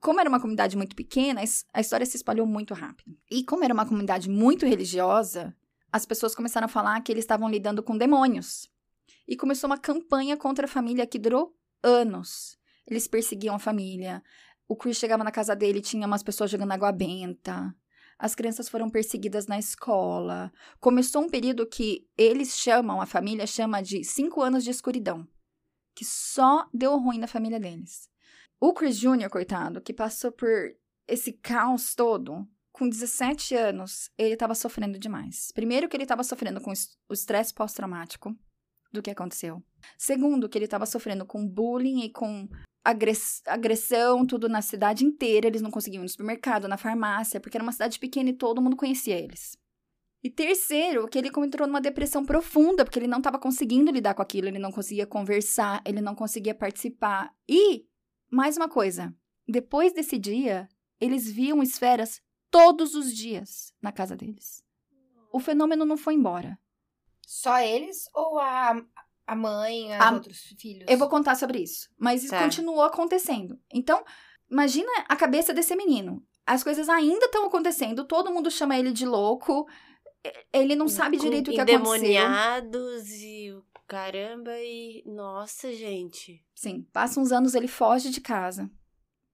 [0.00, 3.16] como era uma comunidade muito pequena, a história se espalhou muito rápido.
[3.30, 5.54] E como era uma comunidade muito religiosa,
[5.92, 8.68] as pessoas começaram a falar que eles estavam lidando com demônios.
[9.28, 12.58] E começou uma campanha contra a família que durou anos.
[12.86, 14.22] Eles perseguiam a família.
[14.70, 17.74] O Chris chegava na casa dele, tinha umas pessoas jogando água benta.
[18.16, 20.52] As crianças foram perseguidas na escola.
[20.78, 25.26] Começou um período que eles chamam, a família chama de cinco anos de escuridão.
[25.92, 28.08] Que só deu ruim na família deles.
[28.60, 30.48] O Chris Jr., coitado, que passou por
[31.08, 35.50] esse caos todo, com 17 anos, ele estava sofrendo demais.
[35.52, 38.38] Primeiro, que ele estava sofrendo com o estresse pós-traumático
[38.92, 39.60] do que aconteceu.
[39.98, 42.48] Segundo, que ele estava sofrendo com bullying e com
[42.84, 45.46] agressão, tudo na cidade inteira.
[45.46, 48.62] Eles não conseguiam ir no supermercado, na farmácia, porque era uma cidade pequena e todo
[48.62, 49.56] mundo conhecia eles.
[50.22, 54.20] E terceiro, que ele entrou numa depressão profunda, porque ele não estava conseguindo lidar com
[54.20, 57.34] aquilo, ele não conseguia conversar, ele não conseguia participar.
[57.48, 57.86] E
[58.30, 59.14] mais uma coisa:
[59.48, 60.68] depois desse dia,
[61.00, 64.62] eles viam esferas todos os dias na casa deles.
[65.32, 66.58] O fenômeno não foi embora.
[67.26, 68.84] Só eles ou a,
[69.32, 70.84] a mãe, os A- outros filhos?
[70.88, 72.42] Eu vou contar sobre isso, mas isso Tá.
[72.42, 73.58] continuou acontecendo.
[73.72, 74.02] Então,
[74.50, 76.22] imagina a cabeça desse menino.
[76.46, 79.66] As coisas ainda estão acontecendo, todo mundo chama ele de louco.
[80.52, 81.96] Ele não sabe direito o que aconteceu.
[81.96, 85.02] Endemoniados e o caramba e...
[85.06, 86.44] Nossa, gente.
[86.54, 88.70] Sim, passa uns anos, ele foge de casa.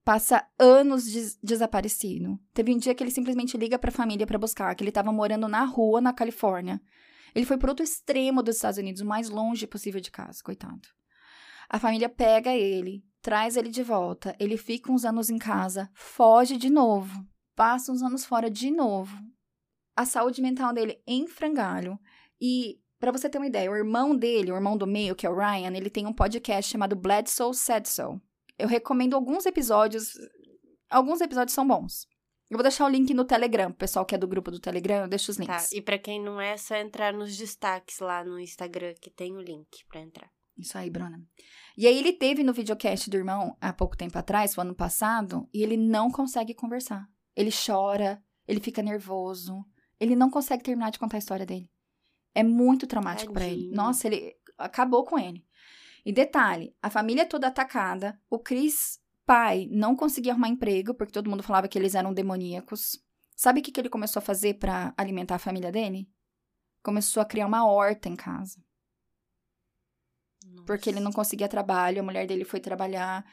[0.04, 2.38] Passa anos des- desaparecido.
[2.54, 5.48] Teve um dia que ele simplesmente liga pra família pra buscar, que ele tava morando
[5.48, 6.80] na rua, na Califórnia.
[7.36, 10.88] Ele foi pro outro extremo dos Estados Unidos, o mais longe possível de casa, coitado.
[11.68, 16.56] A família pega ele, traz ele de volta, ele fica uns anos em casa, foge
[16.56, 19.16] de novo, passa uns anos fora de novo.
[19.94, 21.98] A saúde mental dele em frangalho,
[22.40, 25.30] E Pra você ter uma ideia, o irmão dele, o irmão do meio, que é
[25.30, 28.20] o Ryan, ele tem um podcast chamado Bledsoe Said So.
[28.58, 30.12] Eu recomendo alguns episódios.
[30.88, 32.06] Alguns episódios são bons.
[32.48, 35.08] Eu vou deixar o link no Telegram, pessoal que é do grupo do Telegram, eu
[35.08, 35.72] deixo os Tá, links.
[35.72, 39.36] e pra quem não é, é só entrar nos destaques lá no Instagram, que tem
[39.36, 40.30] o link pra entrar.
[40.56, 41.20] Isso aí, Bruna.
[41.76, 45.48] E aí ele teve no videocast do irmão há pouco tempo atrás, o ano passado,
[45.52, 47.06] e ele não consegue conversar.
[47.34, 49.64] Ele chora, ele fica nervoso,
[50.00, 51.68] ele não consegue terminar de contar a história dele.
[52.34, 53.70] É muito traumático pra ele.
[53.70, 55.44] Nossa, ele acabou com ele.
[56.04, 61.28] E detalhe, a família toda atacada, o Chris pai não conseguia arrumar emprego porque todo
[61.28, 63.02] mundo falava que eles eram demoníacos.
[63.34, 66.08] Sabe o que, que ele começou a fazer pra alimentar a família dele?
[66.82, 68.64] Começou a criar uma horta em casa.
[70.64, 73.24] Porque ele não conseguia trabalho, a mulher dele foi trabalhar,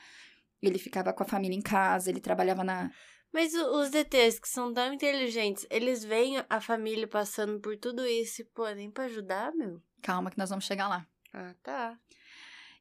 [0.62, 2.91] ele ficava com a família em casa, ele trabalhava na.
[3.32, 8.41] Mas os DTs que são tão inteligentes, eles veem a família passando por tudo isso
[8.41, 9.82] e, pô, nem pra ajudar, meu?
[10.01, 11.08] Calma, que nós vamos chegar lá.
[11.34, 11.97] Ah, tá.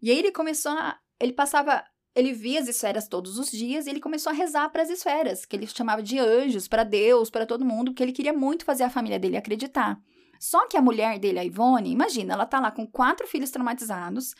[0.01, 0.99] E aí ele começou a.
[1.21, 1.85] Ele passava.
[2.15, 5.47] Ele via as esferas todos os dias e ele começou a rezar para as esferas,
[5.47, 8.85] que ele chamava de anjos, para Deus, para todo mundo, porque ele queria muito fazer
[8.85, 9.99] a família dele acreditar.
[10.39, 14.35] Só que a mulher dele, a Ivone, imagina, ela tá lá com quatro filhos traumatizados,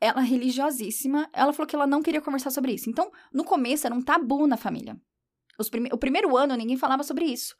[0.00, 2.90] ela religiosíssima, ela falou que ela não queria conversar sobre isso.
[2.90, 5.00] Então, no começo era um tabu na família.
[5.70, 7.56] Prime- o primeiro ano ninguém falava sobre isso.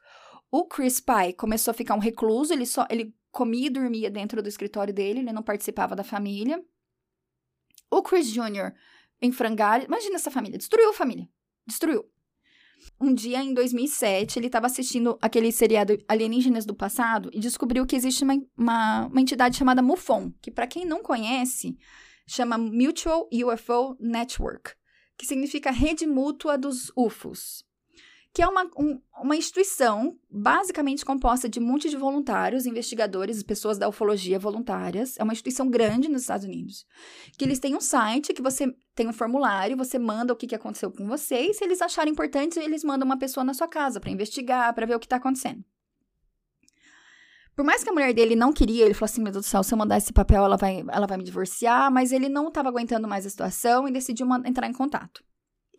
[0.51, 4.41] O Chris pai começou a ficar um recluso, ele só ele comia e dormia dentro
[4.41, 6.63] do escritório dele, ele não participava da família.
[7.91, 8.73] O Chris Jr.
[9.21, 9.85] em.
[9.85, 10.57] Imagina essa família.
[10.57, 11.27] Destruiu a família.
[11.67, 12.05] Destruiu.
[12.99, 17.95] Um dia, em 2007, ele estava assistindo aquele seriado Alienígenas do Passado e descobriu que
[17.95, 21.77] existe uma, uma, uma entidade chamada MUFON, que, para quem não conhece,
[22.27, 24.73] chama Mutual UFO Network,
[25.17, 27.68] que significa Rede Mútua dos UFOs
[28.39, 33.77] que é uma, um- uma instituição basicamente composta de um monte de voluntários, investigadores, pessoas
[33.77, 35.17] da ufologia voluntárias.
[35.19, 36.85] É uma instituição grande nos Estados Unidos.
[37.37, 40.55] Que eles têm um site que você tem um formulário, você manda o que, que
[40.55, 43.99] aconteceu com você, e se eles acharem importante, eles mandam uma pessoa na sua casa
[43.99, 45.61] para investigar, para ver o que está acontecendo.
[47.57, 49.63] Por mais que a mulher dele não queria, ele falou assim: Meu Deus do céu,
[49.63, 51.91] se eu mandar esse papel, ela vai, ela vai me divorciar.
[51.91, 55.21] Mas ele não estava aguentando mais a situação e decidiu entrar em contato.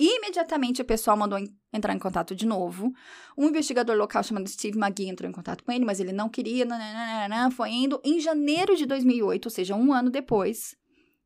[0.03, 2.91] Imediatamente o pessoal mandou en- entrar em contato de novo.
[3.37, 6.65] Um investigador local chamado Steve McGee entrou em contato com ele, mas ele não queria.
[6.65, 8.01] nananana, foi indo.
[8.03, 10.75] Em janeiro de 2008, ou seja, um ano depois,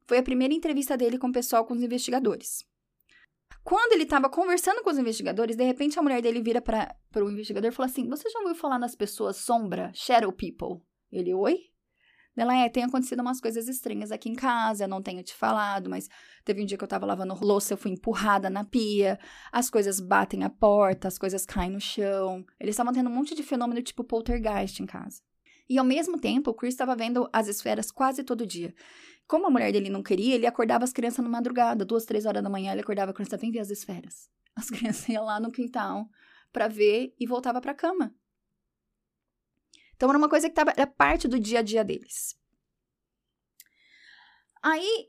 [0.09, 2.65] foi a primeira entrevista dele com o pessoal, com os investigadores.
[3.63, 7.31] Quando ele estava conversando com os investigadores, de repente a mulher dele vira para o
[7.31, 10.85] investigador e fala assim: Você já ouviu falar nas pessoas sombra, shadow people?
[11.13, 11.59] Ele, oi?
[12.37, 15.88] Ela é, tem acontecido umas coisas estranhas aqui em casa, eu não tenho te falado,
[15.88, 16.09] mas
[16.44, 19.18] teve um dia que eu tava lavando louça, eu fui empurrada na pia,
[19.53, 22.44] as coisas batem a porta, as coisas caem no chão.
[22.59, 25.23] Eles estavam tendo um monte de fenômeno tipo poltergeist em casa.
[25.68, 28.75] E ao mesmo tempo, o Chris estava vendo as esferas quase todo dia.
[29.27, 32.42] Como a mulher dele não queria, ele acordava as crianças na madrugada, duas, três horas
[32.42, 34.29] da manhã, ele acordava a criança, vem ver as esferas.
[34.55, 36.07] As crianças iam lá no quintal
[36.53, 38.14] pra ver e voltava pra cama.
[39.96, 42.37] Então era uma coisa que tava, era parte do dia a dia deles.
[44.62, 45.09] Aí,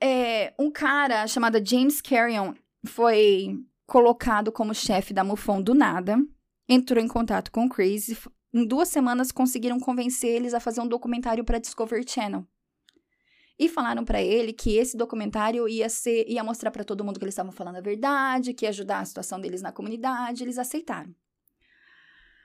[0.00, 2.54] é, um cara chamado James Carrion
[2.86, 3.56] foi
[3.86, 6.18] colocado como chefe da MUFON do nada,
[6.68, 8.18] entrou em contato com o Chris e
[8.52, 12.46] em duas semanas conseguiram convencer eles a fazer um documentário para Discovery Channel.
[13.58, 17.24] E falaram para ele que esse documentário ia ser ia mostrar para todo mundo que
[17.24, 21.14] eles estavam falando a verdade, que ia ajudar a situação deles na comunidade, eles aceitaram.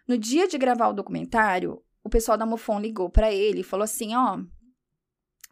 [0.07, 3.83] No dia de gravar o documentário, o pessoal da MUFON ligou para ele e falou
[3.83, 4.39] assim, ó,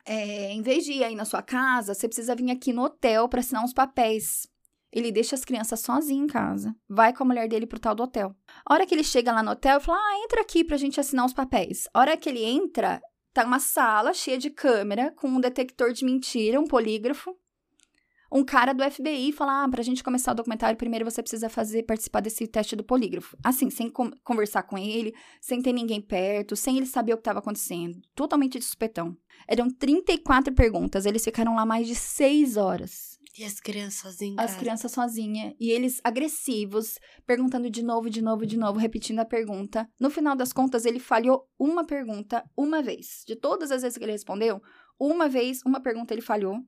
[0.05, 3.27] é, em vez de ir aí na sua casa, você precisa vir aqui no hotel
[3.27, 4.47] para assinar uns papéis.
[4.91, 6.73] Ele deixa as crianças sozinhas em casa.
[6.87, 8.33] Vai com a mulher dele pro tal do hotel.
[8.65, 11.25] A hora que ele chega lá no hotel, fala: Ah, entra aqui pra gente assinar
[11.25, 11.85] os papéis.
[11.93, 13.01] A hora que ele entra,
[13.33, 17.35] tá uma sala cheia de câmera, com um detector de mentira, um polígrafo.
[18.31, 21.83] Um cara do FBI fala: Ah, pra gente começar o documentário, primeiro você precisa fazer
[21.83, 23.37] participar desse teste do polígrafo.
[23.43, 27.21] Assim, sem con- conversar com ele, sem ter ninguém perto, sem ele saber o que
[27.21, 27.99] estava acontecendo.
[28.15, 29.15] Totalmente de supetão.
[29.47, 33.15] Eram 34 perguntas, eles ficaram lá mais de seis horas.
[33.37, 34.37] E as crianças sozinhas.
[34.39, 35.53] As crianças sozinhas.
[35.59, 39.87] E eles agressivos, perguntando de novo, de novo, de novo, repetindo a pergunta.
[39.99, 43.23] No final das contas, ele falhou uma pergunta uma vez.
[43.27, 44.61] De todas as vezes que ele respondeu,
[44.99, 46.59] uma vez, uma pergunta ele falhou.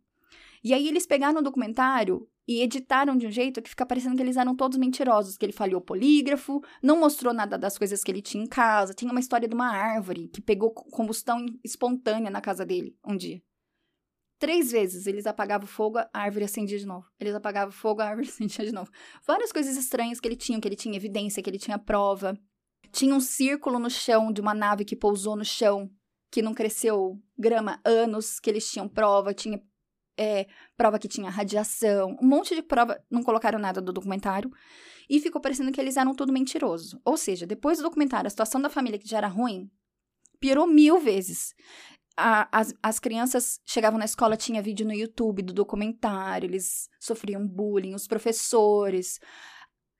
[0.63, 4.21] E aí eles pegaram o documentário e editaram de um jeito que fica parecendo que
[4.21, 8.09] eles eram todos mentirosos, que ele falhou o polígrafo, não mostrou nada das coisas que
[8.09, 8.93] ele tinha em casa.
[8.93, 13.41] Tinha uma história de uma árvore que pegou combustão espontânea na casa dele um dia.
[14.39, 17.07] Três vezes eles apagavam fogo, a árvore acendia de novo.
[17.19, 18.89] Eles apagavam fogo, a árvore acendia de novo.
[19.25, 22.37] Várias coisas estranhas que ele tinha, que ele tinha evidência, que ele tinha prova.
[22.91, 25.89] Tinha um círculo no chão de uma nave que pousou no chão.
[26.29, 29.61] que não cresceu grama anos, que eles tinham prova, tinha
[30.17, 34.51] é, prova que tinha radiação, um monte de prova, não colocaram nada do documentário,
[35.09, 36.99] e ficou parecendo que eles eram tudo mentiroso.
[37.05, 39.69] Ou seja, depois do documentário, a situação da família que já era ruim,
[40.39, 41.53] piorou mil vezes.
[42.15, 47.47] A, as, as crianças chegavam na escola, tinha vídeo no YouTube do documentário, eles sofriam
[47.47, 49.19] bullying, os professores.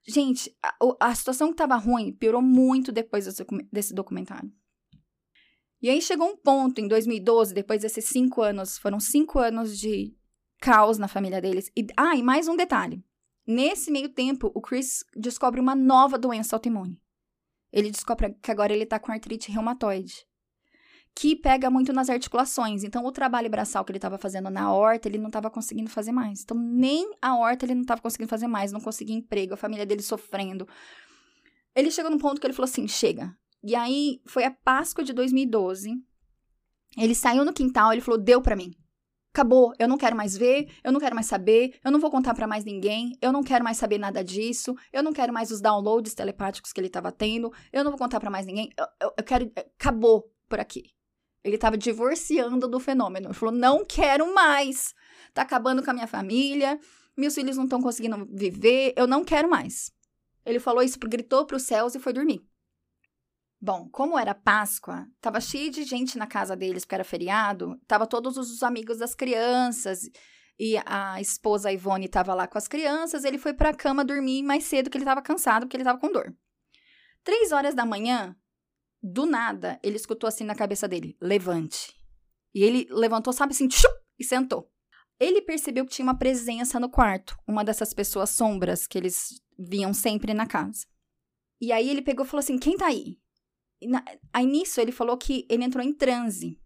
[0.07, 4.51] Gente, a, a situação que estava ruim piorou muito depois desse, desse documentário.
[5.81, 10.15] E aí chegou um ponto, em 2012, depois desses cinco anos, foram cinco anos de
[10.59, 11.71] caos na família deles.
[11.77, 13.03] E, ah, e mais um detalhe.
[13.45, 16.99] Nesse meio tempo, o Chris descobre uma nova doença autoimune.
[17.71, 20.25] Ele descobre que agora ele tá com artrite reumatoide,
[21.15, 22.83] que pega muito nas articulações.
[22.83, 26.11] Então, o trabalho braçal que ele estava fazendo na horta, ele não estava conseguindo fazer
[26.11, 26.41] mais.
[26.41, 29.85] Então, nem a horta ele não estava conseguindo fazer mais, não conseguia emprego, a família
[29.85, 30.67] dele sofrendo.
[31.75, 35.13] Ele chegou num ponto que ele falou assim: chega, e aí foi a Páscoa de
[35.13, 35.91] 2012.
[36.97, 38.73] Ele saiu no quintal, ele falou: "Deu para mim.
[39.33, 42.33] Acabou, eu não quero mais ver, eu não quero mais saber, eu não vou contar
[42.33, 45.61] para mais ninguém, eu não quero mais saber nada disso, eu não quero mais os
[45.61, 49.13] downloads telepáticos que ele estava tendo, eu não vou contar para mais ninguém, eu, eu,
[49.15, 49.51] eu quero.
[49.79, 50.85] Acabou por aqui.
[51.43, 53.27] Ele estava divorciando do fenômeno.
[53.27, 54.93] Ele falou: não quero mais.
[55.33, 56.79] Tá acabando com a minha família,
[57.15, 59.91] meus filhos não estão conseguindo viver, eu não quero mais.
[60.45, 62.41] Ele falou isso, gritou para os céus e foi dormir.
[63.59, 68.05] Bom, como era Páscoa, tava cheio de gente na casa deles, porque era feriado, tava
[68.05, 70.01] todos os amigos das crianças,
[70.59, 74.63] e a esposa Ivone tava lá com as crianças, ele foi pra cama dormir mais
[74.63, 76.35] cedo, que ele tava cansado, porque ele tava com dor.
[77.23, 78.35] Três horas da manhã,
[79.01, 81.95] do nada, ele escutou assim na cabeça dele, levante.
[82.53, 84.71] E ele levantou, sabe assim, tchup, e sentou.
[85.19, 89.93] Ele percebeu que tinha uma presença no quarto, uma dessas pessoas sombras que eles viam
[89.93, 90.85] sempre na casa.
[91.59, 93.19] E aí ele pegou e falou assim: quem tá aí?
[93.83, 94.03] Na,
[94.33, 96.59] aí nisso ele falou que ele entrou em transe.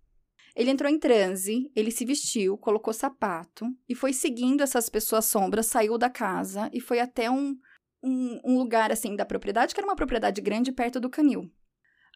[0.55, 5.68] Ele entrou em transe, ele se vestiu, colocou sapato e foi seguindo essas pessoas sombras,
[5.68, 7.57] saiu da casa e foi até um,
[8.03, 11.49] um, um lugar assim da propriedade, que era uma propriedade grande perto do canil.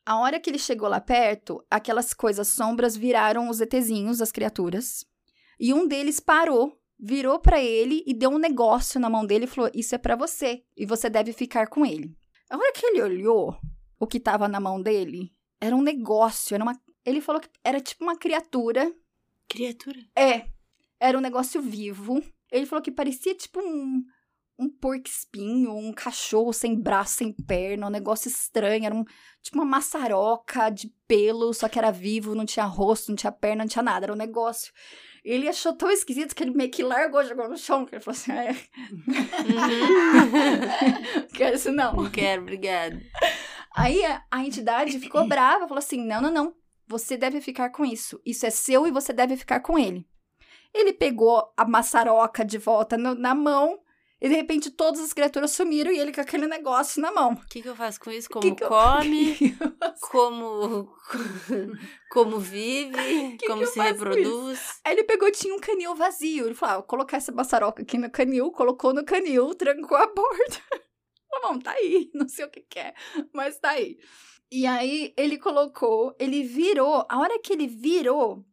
[0.06, 5.06] A hora que ele chegou lá perto, aquelas coisas sombras viraram os ETzinhos, as criaturas.
[5.60, 9.48] E um deles parou, virou para ele e deu um negócio na mão dele e
[9.48, 12.16] falou: Isso é para você e você deve ficar com ele.
[12.50, 13.58] A hora que ele olhou,
[14.00, 16.80] o que estava na mão dele era um negócio, era uma.
[17.06, 18.94] Ele falou que era tipo uma criatura.
[19.48, 20.00] Criatura?
[20.16, 20.48] É.
[21.00, 22.22] Era um negócio vivo.
[22.52, 24.04] Ele falou que parecia tipo um,
[24.58, 28.86] um porco espinho, um cachorro sem braço, sem perna, um negócio estranho.
[28.86, 29.04] Era um,
[29.42, 33.64] tipo uma maçaroca de pelo, só que era vivo, não tinha rosto, não tinha perna,
[33.64, 34.06] não tinha nada.
[34.06, 34.72] Era um negócio.
[35.24, 38.16] Ele achou tão esquisito que ele meio que largou, jogou no chão, que ele falou
[38.16, 38.52] assim, ah, é.
[39.52, 41.28] Uhum.
[41.34, 41.94] quero isso não.
[41.96, 43.02] Não quero, obrigada.
[43.76, 44.02] Aí
[44.32, 46.56] a, entidade ficou brava, falou assim: não, não, não.
[46.88, 48.22] Você deve ficar com isso.
[48.26, 50.08] Isso é seu e você deve ficar com ele.
[50.74, 53.80] Ele pegou a maçaroca de volta no, na mão
[54.22, 57.34] e de repente todas as criaturas sumiram e ele com aquele negócio na mão.
[57.34, 58.30] O que, que eu faço com isso?
[58.30, 59.36] Como que come?
[59.86, 60.96] Que como
[62.10, 63.38] como vive?
[63.46, 64.80] Como se reproduz?
[64.84, 66.46] Aí ele pegou, tinha um canil vazio.
[66.46, 70.08] Ele falou: ah, vou colocar essa maçaroca aqui no canil, colocou no canil, trancou a
[71.40, 71.54] porta.
[71.54, 72.94] bom, tá aí, não sei o que, que é,
[73.34, 73.98] mas tá aí.
[74.52, 78.46] E aí ele colocou, ele virou, a hora que ele virou,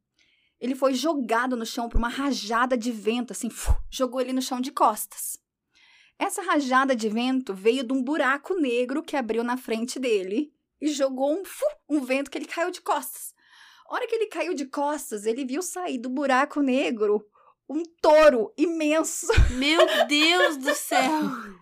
[0.61, 3.49] ele foi jogado no chão por uma rajada de vento, assim,
[3.91, 5.41] jogou ele no chão de costas.
[6.19, 10.89] Essa rajada de vento veio de um buraco negro que abriu na frente dele e
[10.89, 11.43] jogou um,
[11.89, 13.35] um vento que ele caiu de costas.
[13.89, 17.27] A hora que ele caiu de costas, ele viu sair do buraco negro
[17.69, 19.27] um touro imenso.
[19.53, 21.11] Meu Deus do céu!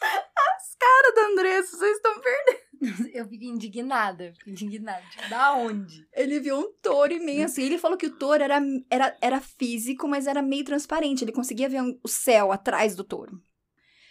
[0.00, 2.68] As caras da Andressa, vocês estão perdendo.
[3.12, 5.02] Eu fiquei indignada, fiquei indignada.
[5.10, 6.06] Tipo, da onde?
[6.12, 7.60] Ele viu um touro imenso.
[7.60, 11.24] E ele falou que o touro era, era, era físico, mas era meio transparente.
[11.24, 13.42] Ele conseguia ver o céu atrás do touro.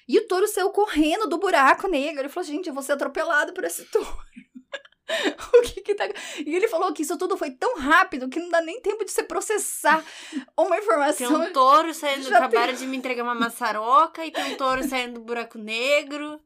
[0.08, 2.22] E o touro saiu correndo do buraco negro.
[2.22, 4.18] Ele falou: gente, eu vou ser atropelado por esse touro.
[5.54, 6.06] o que que tá...
[6.46, 9.12] E ele falou que isso tudo foi tão rápido que não dá nem tempo de
[9.12, 10.04] você processar
[10.58, 11.28] uma informação.
[11.28, 12.82] Tem um touro saindo do trabalho tem...
[12.82, 16.42] de me entregar uma maçaroca e tem um touro saindo do buraco negro.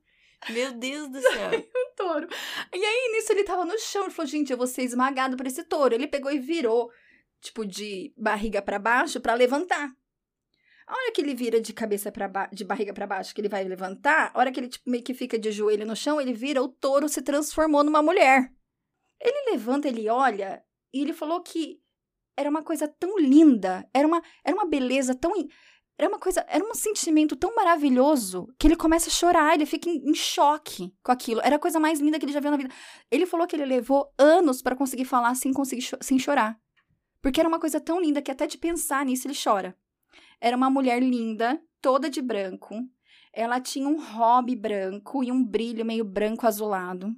[0.49, 1.51] Meu Deus do céu.
[1.53, 2.27] um touro.
[2.73, 4.03] E aí, nisso, ele tava no chão.
[4.03, 5.93] Ele falou, gente, eu vou ser esmagado por esse touro.
[5.93, 6.91] Ele pegou e virou,
[7.39, 9.91] tipo, de barriga para baixo para levantar.
[10.91, 13.63] A hora que ele vira de cabeça para de barriga para baixo, que ele vai
[13.63, 16.61] levantar, a hora que ele tipo, meio que fica de joelho no chão, ele vira,
[16.61, 18.51] o touro se transformou numa mulher.
[19.17, 20.61] Ele levanta, ele olha,
[20.93, 21.79] e ele falou que
[22.37, 25.31] era uma coisa tão linda, era uma, era uma beleza tão.
[25.97, 29.89] Era uma coisa, era um sentimento tão maravilhoso que ele começa a chorar, ele fica
[29.89, 31.39] em, em choque com aquilo.
[31.41, 32.73] Era a coisa mais linda que ele já viu na vida.
[33.09, 36.59] Ele falou que ele levou anos para conseguir falar sem conseguir sem chorar.
[37.21, 39.73] Porque era uma coisa tão linda que até de pensar nisso ele chora.
[40.41, 42.75] Era uma mulher linda, toda de branco.
[43.31, 47.15] Ela tinha um hobby branco e um brilho meio branco azulado.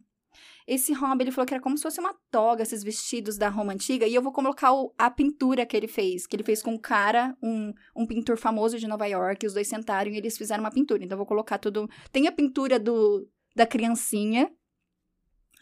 [0.67, 3.74] Esse hobby, ele falou que era como se fosse uma toga, esses vestidos da Roma
[3.74, 4.05] Antiga.
[4.07, 6.26] E eu vou colocar o- a pintura que ele fez.
[6.26, 9.45] Que ele fez com um cara, um, um pintor famoso de Nova York.
[9.45, 11.03] Os dois sentaram e eles fizeram uma pintura.
[11.03, 11.89] Então, eu vou colocar tudo...
[12.11, 14.49] Tem a pintura do, da criancinha,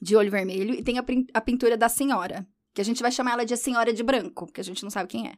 [0.01, 0.73] de olho vermelho.
[0.75, 2.45] E tem a, a pintura da senhora.
[2.73, 4.45] Que a gente vai chamar ela de senhora de branco.
[4.45, 5.33] Porque a gente não sabe quem é.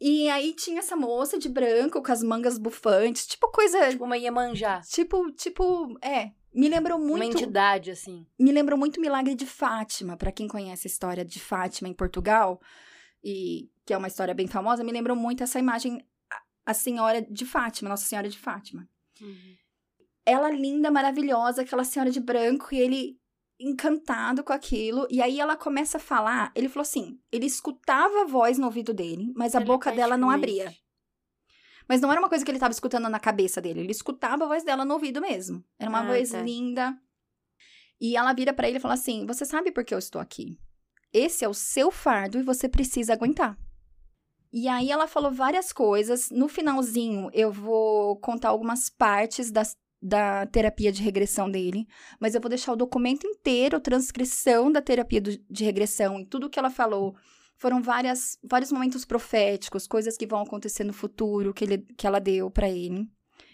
[0.00, 3.26] E aí tinha essa moça de branco, com as mangas bufantes.
[3.26, 3.90] Tipo coisa...
[3.90, 4.80] Tipo uma Iemanjá.
[4.80, 5.98] Tipo, tipo...
[6.02, 6.30] É...
[6.52, 8.26] Me lembrou Uma muito entidade, assim.
[8.36, 11.94] me lembrou muito o Milagre de Fátima, para quem conhece a história de Fátima em
[11.94, 12.60] Portugal,
[13.22, 16.42] e que é uma história bem famosa, me lembrou muito essa imagem, a-
[16.72, 18.88] a Senhora de Fátima, Nossa Senhora de Fátima.
[19.20, 19.54] Uhum.
[20.26, 23.19] Ela linda, maravilhosa, aquela senhora de branco, e ele
[23.60, 28.24] encantado com aquilo, e aí ela começa a falar, ele falou assim, ele escutava a
[28.24, 30.74] voz no ouvido dele, mas a boca dela não abria.
[31.88, 33.80] Mas não era uma coisa que ele estava escutando na cabeça dele.
[33.80, 35.64] Ele escutava a voz dela no ouvido mesmo.
[35.78, 36.40] Era uma Ah, voz tá.
[36.40, 36.96] linda.
[38.00, 40.56] E ela vira pra ele e fala assim: Você sabe por que eu estou aqui?
[41.12, 43.58] Esse é o seu fardo e você precisa aguentar.
[44.52, 46.30] E aí ela falou várias coisas.
[46.30, 51.86] No finalzinho, eu vou contar algumas partes das, da terapia de regressão dele.
[52.18, 56.48] Mas eu vou deixar o documento inteiro, transcrição da terapia do- de regressão e tudo
[56.48, 57.14] que ela falou.
[57.56, 62.18] Foram várias, vários momentos proféticos, coisas que vão acontecer no futuro que, ele, que ela
[62.18, 63.06] deu pra ele.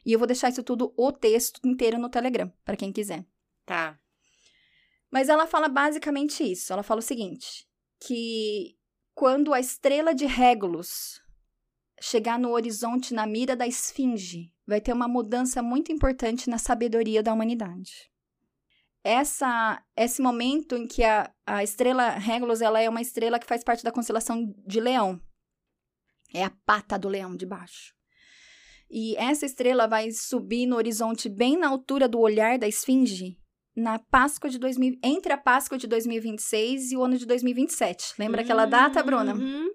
[0.04, 3.26] E eu vou deixar isso tudo, o texto inteiro no Telegram, pra quem quiser.
[3.64, 3.98] Tá.
[5.10, 6.72] Mas ela fala basicamente isso.
[6.72, 7.66] Ela fala o seguinte:
[8.00, 8.76] que
[9.14, 11.20] quando a estrela de Regulus
[12.00, 17.22] chegar no horizonte na mira da esfinge, vai ter uma mudança muito importante na sabedoria
[17.22, 18.10] da humanidade.
[19.02, 23.62] Essa, esse momento em que a, a estrela Regulus ela é uma estrela que faz
[23.62, 25.20] parte da constelação de Leão.
[26.34, 27.94] É a pata do leão de baixo.
[28.90, 33.38] E essa estrela vai subir no horizonte bem na altura do olhar da esfinge
[33.76, 38.14] na Páscoa de 2000, entre a Páscoa de 2026 e o ano de 2027.
[38.18, 39.34] Lembra aquela data, Bruna?
[39.34, 39.68] Uhum.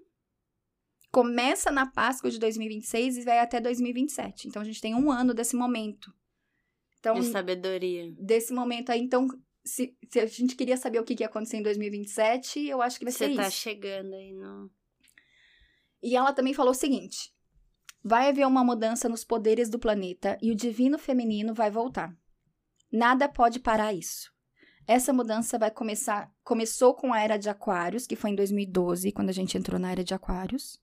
[1.12, 4.48] Começa na Páscoa de 2026 e vai até 2027.
[4.48, 6.14] Então a gente tem um ano desse momento.
[7.00, 8.14] Então, De sabedoria.
[8.18, 9.28] desse momento aí, então,
[9.66, 12.98] se, se a gente queria saber o que, que ia acontecer em 2027, eu acho
[13.00, 13.58] que vai ser Você tá isso.
[13.58, 14.72] chegando aí no.
[16.02, 17.34] E ela também falou o seguinte:
[18.04, 22.16] vai haver uma mudança nos poderes do planeta e o divino feminino vai voltar.
[22.92, 24.32] Nada pode parar isso.
[24.88, 26.32] Essa mudança vai começar.
[26.44, 29.92] Começou com a era de Aquários, que foi em 2012, quando a gente entrou na
[29.92, 30.80] era de Aquários.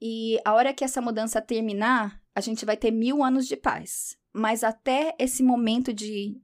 [0.00, 4.16] E a hora que essa mudança terminar, a gente vai ter mil anos de paz.
[4.32, 6.38] Mas até esse momento de,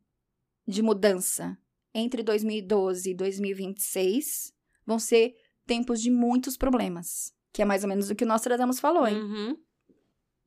[0.67, 1.59] de mudança,
[1.95, 4.55] entre 2012 e 2026,
[4.87, 5.35] vão ser
[5.67, 7.35] tempos de muitos problemas.
[7.53, 9.17] Que é mais ou menos o que o Nostradamus falou, hein?
[9.17, 9.57] Uhum.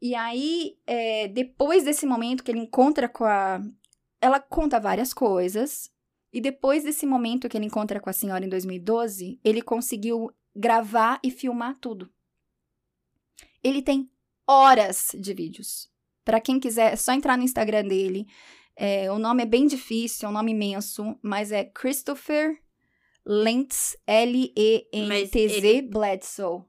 [0.02, 3.62] E aí, é, depois desse momento que ele encontra com a.
[4.20, 5.92] Ela conta várias coisas.
[6.34, 11.20] E depois desse momento que ele encontra com a senhora em 2012, ele conseguiu gravar
[11.24, 12.10] e filmar tudo.
[13.66, 14.08] Ele tem
[14.48, 15.90] horas de vídeos.
[16.24, 18.28] Pra quem quiser, é só entrar no Instagram dele.
[18.76, 22.62] É, o nome é bem difícil, é um nome imenso, mas é Christopher
[23.26, 26.64] Lentz, L-E-N-T-Z ele- Bledsoe.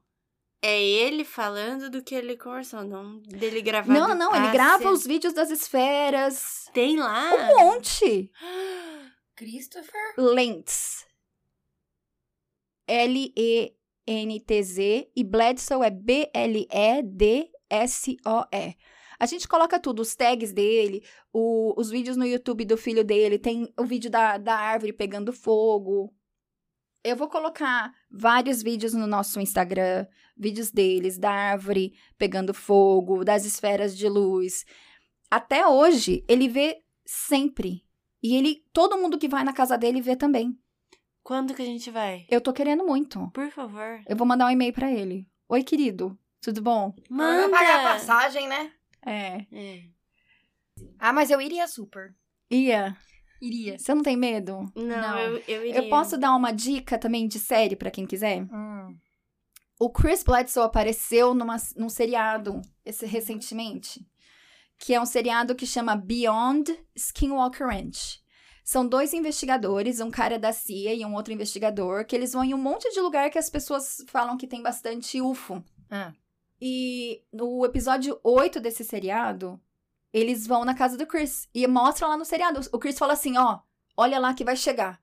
[0.59, 3.93] É ele falando do que ele conversou, não dele gravado.
[3.93, 6.65] Não, não, ele grava os vídeos das esferas.
[6.73, 7.31] Tem lá?
[7.35, 8.31] Um monte.
[9.35, 10.15] Christopher?
[10.17, 11.05] Lentz.
[14.07, 15.11] L-E-N-T-Z.
[15.15, 15.89] E Bledsoe é
[17.69, 18.75] B-L-E-D-S-O-E.
[19.19, 21.03] A gente coloca tudo, os tags dele,
[21.33, 25.33] o- os vídeos no YouTube do filho dele, tem o vídeo da, da árvore pegando
[25.33, 26.13] fogo.
[27.03, 30.05] Eu vou colocar vários vídeos no nosso Instagram,
[30.35, 34.65] vídeos deles, da árvore pegando fogo, das esferas de luz.
[35.31, 37.83] Até hoje, ele vê sempre.
[38.21, 40.57] E ele, todo mundo que vai na casa dele vê também.
[41.27, 42.25] Quando que a gente vai?
[42.29, 43.29] Eu tô querendo muito.
[43.31, 43.99] Por favor.
[44.07, 45.27] Eu vou mandar um e-mail pra ele.
[45.49, 46.17] Oi, querido.
[46.41, 46.95] Tudo bom?
[47.09, 47.49] Manda.
[47.49, 48.71] Vai pagar a passagem, né?
[49.05, 49.45] É.
[49.51, 49.83] É.
[50.97, 52.15] Ah, mas eu iria super.
[52.49, 52.95] Ia.
[53.41, 53.77] Iria.
[53.77, 54.71] Você não tem medo?
[54.73, 55.19] Não, Não.
[55.19, 55.81] Eu, eu iria.
[55.83, 58.43] Eu posso dar uma dica também de série pra quem quiser?
[58.43, 58.97] Hum.
[59.77, 63.99] O Chris Bledsoe apareceu numa, num seriado esse, recentemente,
[64.79, 68.25] que é um seriado que chama Beyond Skinwalker Ranch.
[68.67, 72.53] São dois investigadores, um cara da CIA e um outro investigador, que eles vão em
[72.53, 75.63] um monte de lugar que as pessoas falam que tem bastante UFO.
[75.89, 76.11] Ah.
[76.59, 79.57] E no episódio 8 desse seriado,
[80.11, 82.59] eles vão na casa do Chris e mostra lá no seriado.
[82.73, 83.59] O Chris fala assim: ó,
[83.95, 85.01] olha lá que vai chegar.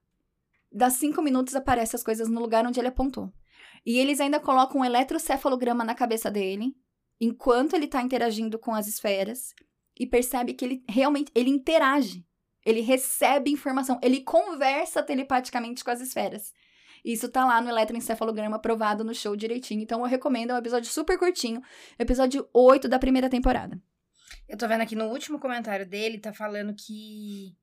[0.71, 3.33] Dá cinco minutos, aparece as coisas no lugar onde ele apontou.
[3.87, 6.77] E eles ainda colocam um eletrocefalograma na cabeça dele,
[7.19, 9.55] enquanto ele tá interagindo com as esferas,
[9.99, 12.27] e percebe que ele realmente ele interage.
[12.65, 16.53] Ele recebe informação, ele conversa telepaticamente com as esferas.
[17.05, 19.83] Isso tá lá no eletroencefalograma aprovado no show direitinho.
[19.83, 21.63] Então eu recomendo, é um episódio super curtinho,
[21.99, 23.79] episódio 8 da primeira temporada.
[24.49, 27.55] Eu tô vendo aqui no último comentário dele, tá falando que.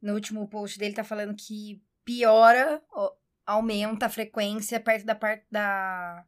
[0.00, 2.80] No último post dele, tá falando que piora,
[3.44, 6.24] aumenta a frequência perto da parte da.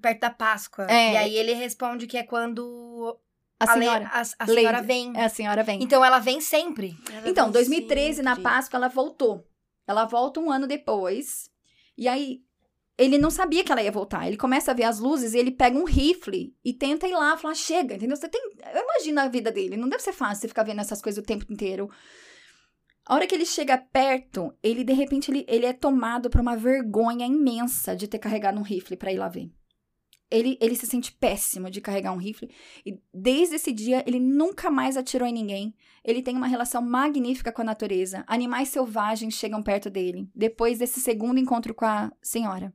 [0.00, 0.86] Perto da Páscoa.
[0.88, 1.12] É.
[1.12, 3.18] E aí ele responde que é quando
[3.62, 4.06] A senhora.
[4.06, 4.86] a, a senhora Lady.
[4.86, 5.12] vem.
[5.16, 5.82] É, a senhora vem.
[5.82, 6.96] Então ela vem sempre.
[7.12, 8.42] Ela Então, vem 2013, na sempre.
[8.42, 9.46] Páscoa, ela voltou.
[9.86, 11.50] Ela volta um ano depois.
[11.96, 12.40] E aí,
[12.96, 14.26] ele não sabia que ela ia voltar.
[14.26, 17.36] Ele começa a ver as luzes e ele pega um rifle e tenta ir lá,
[17.36, 18.16] falar, chega, entendeu?
[18.16, 18.40] Você tem...
[18.74, 19.76] Eu imagino a vida dele.
[19.76, 21.90] Não deve ser fácil você ficar vendo essas coisas o tempo inteiro.
[23.04, 26.56] A hora que ele chega perto, ele, de repente, ele, ele é tomado por uma
[26.56, 29.50] vergonha imensa de ter carregado um rifle pra ir lá ver.
[30.32, 32.50] Ele, ele se sente péssimo de carregar um rifle.
[32.84, 35.74] E desde esse dia, ele nunca mais atirou em ninguém.
[36.02, 38.24] Ele tem uma relação magnífica com a natureza.
[38.26, 42.74] Animais selvagens chegam perto dele, depois desse segundo encontro com a senhora.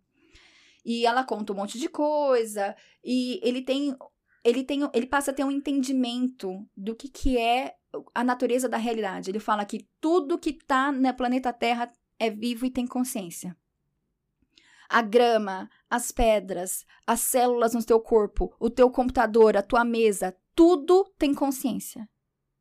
[0.85, 3.95] E ela conta um monte de coisa, e ele tem.
[4.43, 7.75] Ele, tem, ele passa a ter um entendimento do que, que é
[8.15, 9.29] a natureza da realidade.
[9.29, 13.57] Ele fala que tudo que tá no planeta Terra é vivo e tem consciência.
[14.89, 20.35] A grama, as pedras, as células no teu corpo, o teu computador, a tua mesa,
[20.55, 22.07] tudo tem consciência.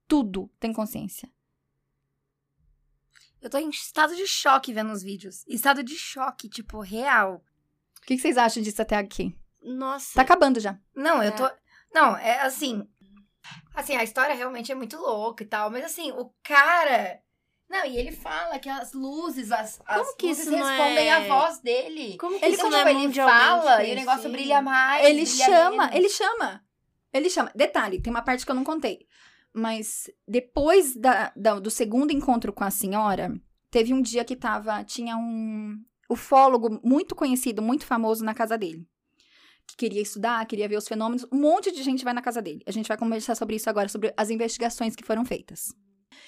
[0.09, 1.31] Tudo tem consciência.
[3.41, 5.45] Eu tô em estado de choque vendo os vídeos.
[5.47, 7.45] Estado de choque, tipo, real.
[7.99, 9.37] O que, que vocês acham disso até aqui?
[9.63, 10.15] Nossa.
[10.15, 10.79] Tá acabando já.
[10.95, 11.37] Não, eu É.
[11.37, 11.51] tô.
[11.93, 12.89] Não, é assim.
[13.75, 17.21] Assim, a história realmente é muito louca e tal, mas assim, o cara.
[17.69, 21.21] Não, e ele fala que as luzes, as, as Como que luzes respondem é- à
[21.27, 22.17] voz dele.
[22.17, 25.05] Como que Ele, isso então, não tipo, é ele fala e o negócio brilha mais.
[25.05, 25.97] ele brilha chama, menos.
[25.97, 26.65] ele chama.
[27.13, 27.51] Ele chama.
[27.55, 29.07] Detalhe, tem uma parte que eu não contei.
[29.53, 33.35] Mas depois da, da- do segundo encontro com a senhora,
[33.71, 34.85] teve um dia que tava.
[34.85, 35.77] Tinha um
[36.09, 38.87] ufólogo muito conhecido, muito famoso na casa dele.
[39.67, 41.27] Que queria estudar, queria ver os fenômenos.
[41.33, 42.63] Um monte de gente vai na casa dele.
[42.67, 45.75] A gente vai conversar sobre isso agora, sobre as investigações que foram feitas.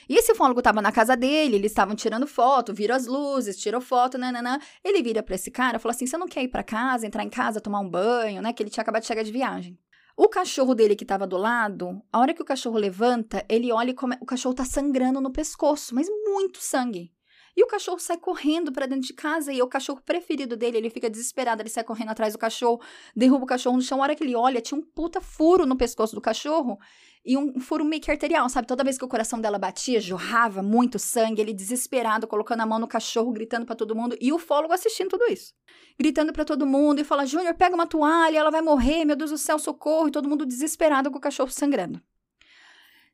[0.09, 3.81] E esse ufólogo tava na casa dele, eles estavam tirando foto, viram as luzes, tirou
[3.81, 4.59] foto, nananã.
[4.83, 7.25] Ele vira pra esse cara e falou assim: você não quer ir pra casa, entrar
[7.25, 8.53] em casa, tomar um banho, né?
[8.53, 9.79] Que ele tinha acabado de chegar de viagem.
[10.17, 13.91] O cachorro dele que tava do lado, a hora que o cachorro levanta, ele olha
[13.91, 14.17] e come...
[14.21, 17.13] o cachorro tá sangrando no pescoço, mas muito sangue.
[17.59, 20.79] E o cachorro sai correndo pra dentro de casa e é o cachorro preferido dele,
[20.79, 22.81] ele fica desesperado, ele sai correndo atrás do cachorro,
[23.17, 23.99] derruba o cachorro no chão.
[23.99, 26.79] A hora que ele olha, tinha um puta furo no pescoço do cachorro
[27.27, 28.69] e um furo meio que arterial, sabe?
[28.69, 32.79] Toda vez que o coração dela batia, jorrava muito sangue, ele desesperado, colocando a mão
[32.79, 35.53] no cachorro, gritando pra todo mundo, e o fólogo assistindo tudo isso.
[35.99, 39.33] Gritando pra todo mundo e fala: Júnior, pega uma toalha, ela vai morrer, meu Deus
[39.33, 42.01] do céu, socorro, e todo mundo desesperado com o cachorro sangrando.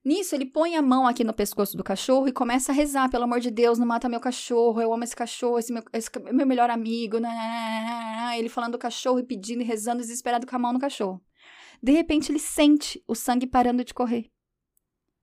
[0.05, 3.25] Nisso, ele põe a mão aqui no pescoço do cachorro e começa a rezar, pelo
[3.25, 6.33] amor de Deus, não mata meu cachorro, eu amo esse cachorro, esse meu, esse é
[6.33, 8.39] meu melhor amigo, né?
[8.39, 11.25] Ele falando do cachorro e pedindo e rezando, desesperado com a mão no cachorro.
[11.83, 14.31] De repente, ele sente o sangue parando de correr.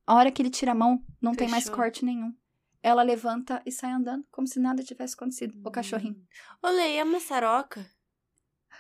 [0.08, 1.78] A hora que ele tira a mão, não tem mais Fechou.
[1.78, 2.34] corte nenhum.
[2.82, 5.54] Ela levanta e sai andando, como se nada tivesse acontecido.
[5.64, 6.16] O cachorrinho.
[6.64, 7.88] Olê, e a maçaroca?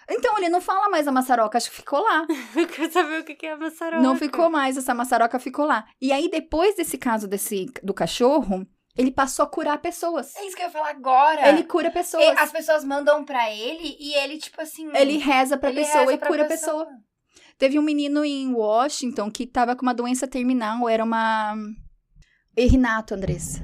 [0.10, 2.26] Então, ele não fala mais a maçaroca, acho que ficou lá.
[2.56, 4.02] Eu quero saber o que é a maçaroca.
[4.02, 5.86] Não ficou mais, essa maçaroca ficou lá.
[6.02, 8.66] E aí, depois desse caso desse, do cachorro,
[8.97, 10.36] ele passou a curar pessoas.
[10.36, 11.47] É isso que eu ia falar agora.
[11.49, 12.24] Ele cura pessoas.
[12.24, 14.89] E as pessoas mandam pra ele e ele, tipo assim.
[14.93, 16.88] Ele reza pra ele pessoa reza e pra cura a pessoa.
[17.58, 21.56] Teve um menino em Washington que tava com uma doença terminal, era uma.
[22.56, 23.64] Erinato, Andressa.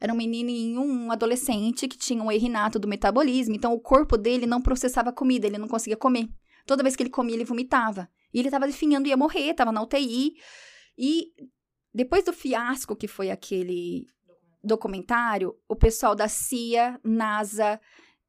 [0.00, 4.46] Era um menino, um adolescente que tinha um erinato do metabolismo, então o corpo dele
[4.46, 6.28] não processava comida, ele não conseguia comer.
[6.64, 8.08] Toda vez que ele comia, ele vomitava.
[8.32, 10.34] E ele tava definhando e ia morrer, tava na UTI.
[10.96, 11.32] E
[11.92, 14.06] depois do fiasco que foi aquele
[14.62, 17.78] documentário, o pessoal da CIA, NASA,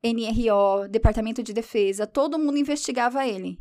[0.03, 3.57] NRO, Departamento de Defesa, todo mundo investigava ele.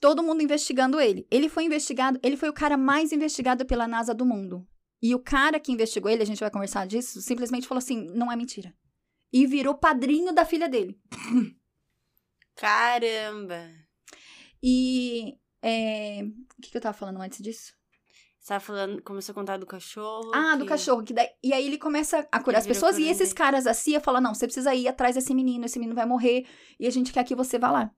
[0.00, 1.26] Todo mundo investigando ele.
[1.30, 4.66] Ele foi investigado, ele foi o cara mais investigado pela NASA do mundo.
[5.00, 8.30] E o cara que investigou ele, a gente vai conversar disso, simplesmente falou assim: não
[8.32, 8.74] é mentira.
[9.32, 10.98] E virou padrinho da filha dele.
[12.56, 13.70] Caramba.
[14.62, 15.36] E.
[15.62, 16.22] é,
[16.58, 17.72] O que, que eu tava falando antes disso?
[18.40, 20.30] Você tava falando, começou a contar do cachorro.
[20.34, 21.02] Ah, do que- cachorro.
[21.04, 22.96] Que daí, e aí ele começa a curar Ele as pessoas.
[22.98, 25.94] E esses caras, a CIA, falam: não, você precisa ir atrás desse menino, esse menino
[25.94, 26.46] vai morrer.
[26.80, 27.90] E a gente quer que você vá lá.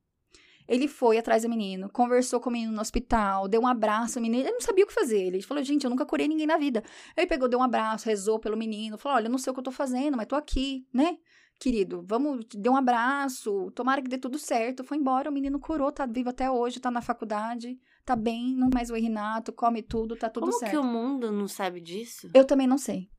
[0.70, 4.22] Ele foi atrás do menino, conversou com o menino no hospital, deu um abraço ao
[4.22, 4.44] menino.
[4.44, 5.20] Ele não sabia o que fazer.
[5.26, 6.82] Ele falou, gente, eu nunca curei ninguém na vida.
[7.16, 9.58] Ele pegou, deu um abraço, rezou pelo menino, falou: olha, eu não sei o que
[9.58, 11.18] eu tô fazendo, mas tô aqui, né?
[11.58, 14.84] Querido, vamos, deu um abraço, tomara que dê tudo certo.
[14.84, 18.70] Foi embora, o menino curou, tá vivo até hoje, tá na faculdade, tá bem, não
[18.72, 20.70] mais o Renato, come tudo, tá tudo Como certo.
[20.70, 22.30] que o mundo não sabe disso?
[22.32, 23.10] Eu também não sei.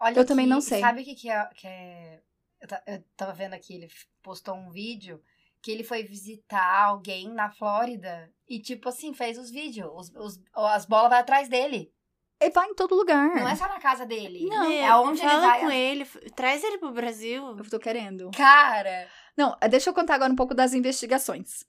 [0.00, 0.80] Olha Eu também não sei.
[0.80, 1.44] Sabe o que, que é.
[1.54, 2.22] Que é-
[2.62, 3.88] eu, ta- eu tava vendo aqui, ele
[4.22, 5.20] postou um vídeo
[5.62, 9.90] que ele foi visitar alguém na Flórida e, tipo assim, fez os vídeos.
[9.94, 11.92] Os, os- as bolas vai atrás dele.
[12.40, 13.34] Ele vai em todo lugar.
[13.34, 14.46] Não é só na casa dele.
[14.46, 14.70] Não.
[14.72, 15.60] é onde ele vai.
[15.60, 17.46] com ele, traz ele pro Brasil.
[17.48, 18.30] Eu tô querendo.
[18.30, 19.06] Cara.
[19.36, 21.64] Não, deixa eu contar agora um pouco das investigações.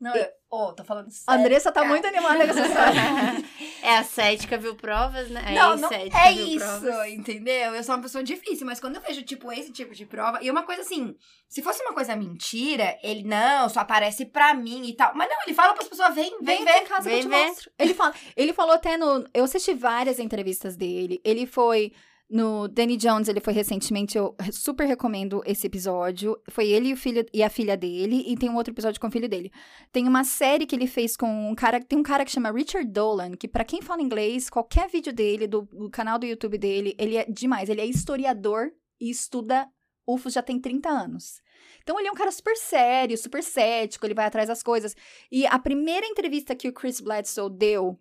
[0.00, 0.26] Não, eu.
[0.50, 1.40] Ô, tô falando A sério.
[1.40, 3.00] Andressa tá muito animada com essa história.
[3.82, 5.42] é a cética viu provas, né?
[5.46, 7.08] A Não, é viu isso, provas.
[7.10, 7.74] entendeu?
[7.74, 10.50] Eu sou uma pessoa difícil, mas quando eu vejo, tipo, esse tipo de prova, e
[10.50, 11.14] uma coisa assim,
[11.48, 15.12] se fosse uma coisa mentira, ele, não, só aparece pra mim e tal.
[15.14, 16.82] Mas não, ele fala pras pessoas, vem, vem, Vem ver.
[16.82, 17.70] em casa vem que eu te mostro.
[17.78, 19.24] Ele, fala, ele falou até no...
[19.34, 21.20] Eu assisti várias entrevistas dele.
[21.24, 21.92] Ele foi
[22.30, 24.16] no Danny Jones, ele foi recentemente.
[24.16, 26.40] Eu super recomendo esse episódio.
[26.48, 28.24] Foi ele e, o filho, e a filha dele.
[28.24, 29.50] E tem um outro episódio com o filho dele.
[29.90, 31.80] Tem uma série que ele fez com um cara...
[31.80, 35.48] Tem um cara que chama Richard Dolan, que pra quem fala inglês, qualquer vídeo dele,
[35.48, 37.68] do, do canal do YouTube dele, ele é demais.
[37.68, 38.70] Ele é historiador
[39.00, 39.68] e estuda
[40.06, 41.42] UFOs já tem 30 anos.
[41.82, 44.94] Então ele é um cara super sério, super cético, ele vai atrás das coisas.
[45.30, 47.98] E a primeira entrevista que o Chris Bledsoe deu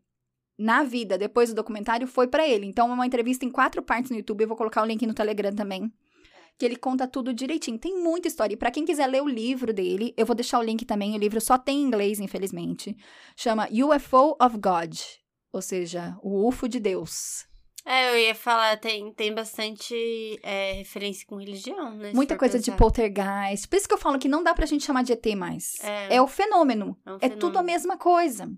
[0.60, 2.66] na vida, depois do documentário, foi pra ele.
[2.68, 5.14] Então é uma entrevista em quatro partes no YouTube, eu vou colocar o link no
[5.14, 5.92] Telegram também.
[6.58, 7.80] Que ele conta tudo direitinho.
[7.80, 8.54] Tem muita história.
[8.54, 11.16] E pra quem quiser ler o livro dele, eu vou deixar o link também.
[11.16, 12.98] O livro só tem em inglês, infelizmente.
[13.34, 15.00] Chama UFO of God.
[15.54, 17.48] Ou seja, o UFO de Deus.
[17.86, 19.96] É, eu ia falar, tem, tem bastante
[20.44, 22.12] é, referência com religião, né?
[22.14, 22.78] Muita coisa de pensar.
[22.78, 23.68] poltergeist.
[23.70, 25.76] Por isso que eu falo que não dá pra gente chamar de ET mais.
[25.82, 26.18] É.
[26.18, 26.98] É, o fenômeno.
[27.06, 27.64] É um É tudo a fenômeno.
[27.64, 28.52] mesma coisa.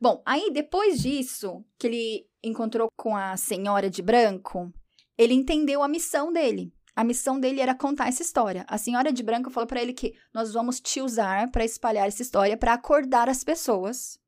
[0.00, 4.72] Bom, aí depois disso, que ele encontrou com a senhora de branco,
[5.16, 6.72] ele entendeu a missão dele.
[6.94, 8.64] A missão dele era contar essa história.
[8.68, 12.22] A senhora de branco falou pra ele que nós vamos te usar pra espalhar essa
[12.22, 14.18] história, pra acordar as pessoas.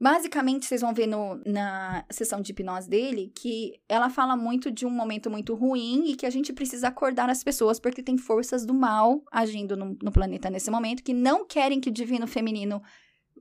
[0.00, 4.86] Basicamente, vocês vão ver no- na sessão de hipnose dele que ela fala muito de
[4.86, 8.64] um momento muito ruim e que a gente precisa acordar as pessoas porque tem forças
[8.64, 12.80] do mal agindo no, no planeta nesse momento que não querem que o divino feminino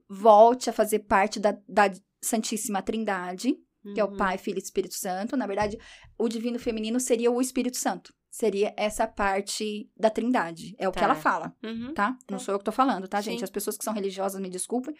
[0.10, 1.91] volte a fazer parte da, da
[2.22, 3.55] Santíssima Trindade,
[3.93, 4.18] que é o Uhum.
[4.18, 5.38] Pai, Filho e Espírito Santo.
[5.38, 5.78] Na verdade,
[6.18, 8.14] o divino feminino seria o Espírito Santo.
[8.30, 10.76] Seria essa parte da Trindade.
[10.78, 11.05] É o que Tá.
[11.05, 11.93] ela fala, Uhum.
[11.93, 12.10] tá?
[12.30, 12.43] Não Tá.
[12.43, 13.32] sou eu que tô falando, tá, Sim.
[13.32, 13.43] gente?
[13.43, 14.93] As pessoas que são religiosas me desculpem.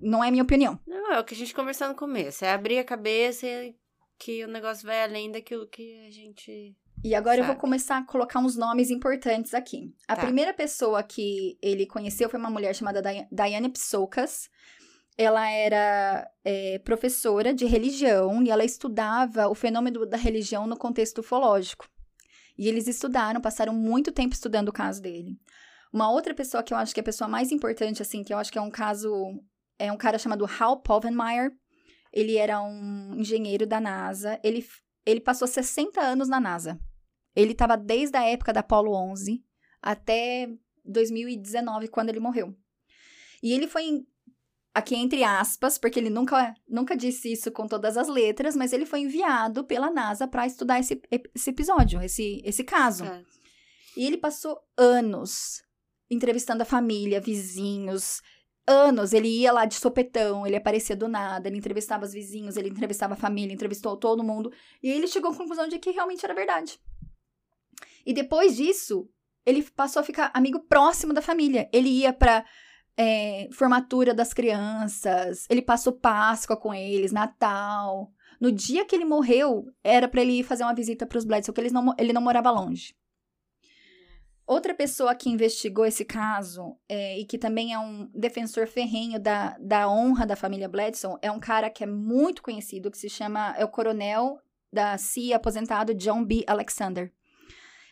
[0.00, 0.78] Não é minha opinião.
[0.86, 2.44] Não, é o que a gente conversou no começo.
[2.44, 3.74] É abrir a cabeça e
[4.18, 6.74] que o negócio vai além daquilo que a gente.
[7.06, 7.60] E agora eu vou Sabe.
[7.60, 9.94] começar a colocar uns nomes importantes aqui.
[10.08, 10.22] A Tá.
[10.22, 14.48] primeira pessoa que ele conheceu foi uma mulher chamada Dia- Diane Psoukas.
[15.16, 21.18] Ela era é, professora de religião e ela estudava o fenômeno da religião no contexto
[21.18, 21.88] ufológico.
[22.58, 25.38] E eles estudaram, passaram muito tempo estudando o caso dele.
[25.92, 28.38] Uma outra pessoa que eu acho que é a pessoa mais importante, assim, que eu
[28.38, 29.12] acho que é um caso.
[29.78, 31.52] É um cara chamado Hal Povenmire.
[32.12, 34.40] Ele era um engenheiro da NASA.
[34.42, 34.66] Ele,
[35.06, 36.78] ele passou 60 anos na NASA.
[37.36, 39.44] Ele estava desde a época da Apollo 11
[39.82, 40.48] até
[40.84, 42.56] 2019, quando ele morreu.
[43.42, 44.06] E ele foi,
[44.74, 48.86] aqui entre aspas, porque ele nunca, nunca disse isso com todas as letras, mas ele
[48.86, 51.00] foi enviado pela NASA para estudar esse,
[51.34, 53.04] esse episódio, esse, esse caso.
[53.96, 55.62] E ele passou anos
[56.10, 58.22] entrevistando a família, vizinhos.
[58.66, 62.68] Anos, ele ia lá de sopetão, ele aparecia do nada, ele entrevistava os vizinhos, ele
[62.68, 64.52] entrevistava a família, entrevistou todo mundo.
[64.82, 66.80] E ele chegou à conclusão de que realmente era verdade.
[68.06, 69.10] E depois disso,
[69.44, 71.68] ele passou a ficar amigo próximo da família.
[71.72, 72.44] Ele ia pra
[72.96, 78.12] é, formatura das crianças, ele passou Páscoa com eles, Natal.
[78.40, 81.60] No dia que ele morreu, era pra ele ir fazer uma visita pros Bledsoe, que
[81.60, 82.94] eles não, ele não morava longe.
[84.46, 89.56] Outra pessoa que investigou esse caso é, e que também é um defensor ferrenho da,
[89.58, 93.56] da honra da família Bledsoe é um cara que é muito conhecido, que se chama,
[93.58, 94.38] é o coronel
[94.72, 96.44] da CIA aposentado John B.
[96.46, 97.12] Alexander.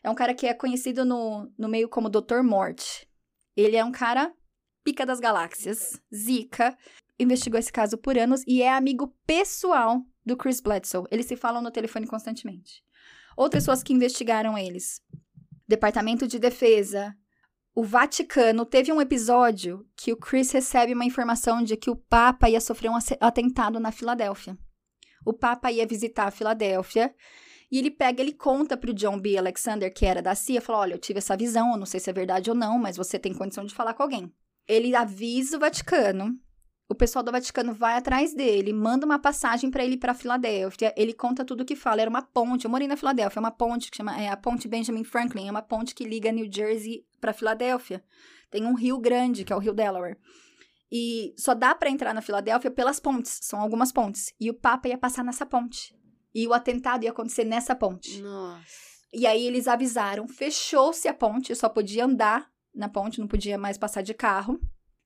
[0.05, 2.43] É um cara que é conhecido no, no meio como Dr.
[2.43, 3.09] Morte.
[3.57, 4.31] Ele é um cara
[4.85, 6.77] pica das galáxias, zica,
[7.19, 11.07] investigou esse caso por anos e é amigo pessoal do Chris Bledsoe.
[11.11, 12.83] Eles se falam no telefone constantemente.
[13.35, 15.01] Outras pessoas que investigaram eles.
[15.67, 17.17] Departamento de Defesa,
[17.75, 18.67] o Vaticano.
[18.67, 22.91] Teve um episódio que o Chris recebe uma informação de que o Papa ia sofrer
[22.91, 24.57] um atentado na Filadélfia.
[25.25, 27.15] O Papa ia visitar a Filadélfia
[27.71, 29.37] e ele pega, ele conta pro John B.
[29.37, 32.11] Alexander, que era da CIA, fala: Olha, eu tive essa visão, eu não sei se
[32.11, 34.33] é verdade ou não, mas você tem condição de falar com alguém.
[34.67, 36.39] Ele avisa o Vaticano.
[36.87, 40.93] O pessoal do Vaticano vai atrás dele, manda uma passagem para ele para Filadélfia.
[40.97, 42.03] Ele conta tudo o que fala.
[42.03, 42.67] Era uma ponte.
[42.67, 45.51] Eu morei na Filadélfia, é uma ponte que chama é a Ponte Benjamin Franklin, é
[45.51, 48.05] uma ponte que liga New Jersey para Filadélfia.
[48.51, 50.17] Tem um rio grande, que é o Rio Delaware.
[50.93, 54.33] E só dá para entrar na Filadélfia pelas pontes, são algumas pontes.
[54.39, 55.93] E o Papa ia passar nessa ponte.
[56.35, 58.21] E o atentado ia acontecer nessa ponte.
[58.21, 58.95] Nossa.
[59.13, 63.79] E aí eles avisaram, fechou-se a ponte, só podia andar na ponte, não podia mais
[63.79, 64.59] passar de carro.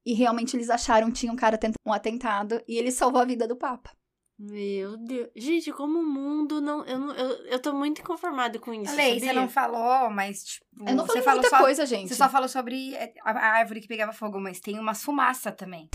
[0.07, 3.26] E realmente eles acharam que tinha um cara tentando um atentado e ele salvou a
[3.26, 3.91] vida do Papa.
[4.39, 5.29] Meu Deus.
[5.35, 6.85] Gente, como o mundo não.
[6.85, 8.95] Eu, não, eu, eu tô muito inconformada com isso.
[8.95, 10.89] Lei, você não falou, mas tipo.
[10.89, 12.09] Eu não você falei falou muita só, coisa, gente.
[12.09, 15.51] Você só falou sobre é, a a árvore que pegava fogo, mas tem umas fumaça
[15.51, 15.89] também.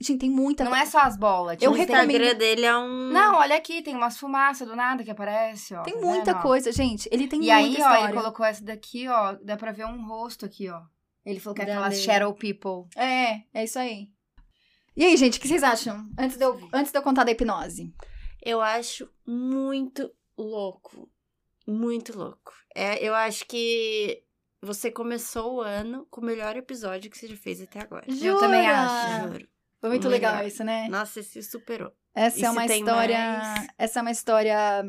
[0.00, 1.56] Gente, tem muita Não é só as bolas.
[1.60, 3.08] Eu O tipo, tem- recomendo- Instagram dele é um.
[3.10, 5.82] Não, olha aqui, tem umas fumaças do nada que aparece, ó.
[5.82, 6.42] Tem tá muita vendo, ó?
[6.42, 7.08] coisa, gente.
[7.12, 8.04] Ele tem E muita aí, ó, história.
[8.04, 9.36] ele colocou essa daqui, ó.
[9.42, 10.82] Dá pra ver um rosto aqui, ó.
[11.24, 12.88] Ele falou que é aquelas shadow people.
[12.96, 14.08] É, é isso aí.
[14.96, 16.08] E aí, gente, o que vocês acham?
[16.18, 17.94] Antes de eu, antes de eu contar da hipnose.
[18.42, 21.08] Eu acho muito louco.
[21.66, 22.52] Muito louco.
[22.74, 24.22] É, eu acho que
[24.62, 28.04] você começou o ano com o melhor episódio que você já fez até agora.
[28.08, 28.80] Eu também Jura?
[28.80, 29.28] acho.
[29.32, 29.48] Juro.
[29.80, 30.48] Foi muito legal melhor.
[30.48, 30.88] isso, né?
[30.88, 31.92] Nossa, se superou.
[32.14, 33.18] Essa E é uma história.
[33.18, 33.66] mais?
[33.78, 34.84] Essa é uma história.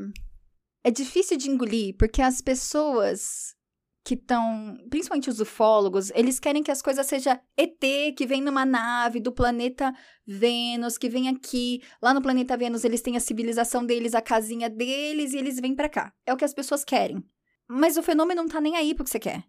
[0.84, 3.56] É difícil de engolir, porque as pessoas
[4.04, 4.76] que estão.
[4.90, 9.32] Principalmente os ufólogos, eles querem que as coisas sejam ET, que vem numa nave do
[9.32, 9.94] planeta
[10.26, 11.82] Vênus, que vem aqui.
[12.02, 15.76] Lá no planeta Vênus, eles têm a civilização deles, a casinha deles, e eles vêm
[15.76, 16.14] pra cá.
[16.26, 17.24] É o que as pessoas querem.
[17.68, 19.44] Mas o fenômeno não tá nem aí pro que você quer.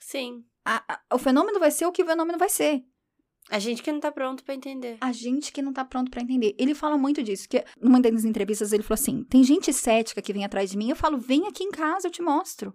[0.00, 0.44] Sim.
[0.64, 2.82] A- a- o fenômeno vai ser o que o fenômeno vai ser.
[3.48, 4.98] A gente que não tá pronto pra entender.
[5.00, 6.54] A gente que não tá pronto pra entender.
[6.58, 10.32] Ele fala muito disso, que numa das entrevistas ele falou assim: tem gente cética que
[10.32, 12.74] vem atrás de mim, eu falo, vem aqui em casa, eu te mostro.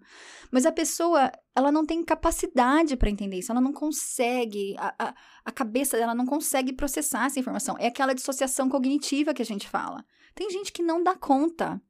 [0.50, 5.16] Mas a pessoa, ela não tem capacidade pra entender isso, ela não consegue, a, a,
[5.46, 7.76] a cabeça dela não consegue processar essa informação.
[7.78, 10.06] É aquela dissociação cognitiva que a gente fala.
[10.34, 11.82] Tem gente que não dá conta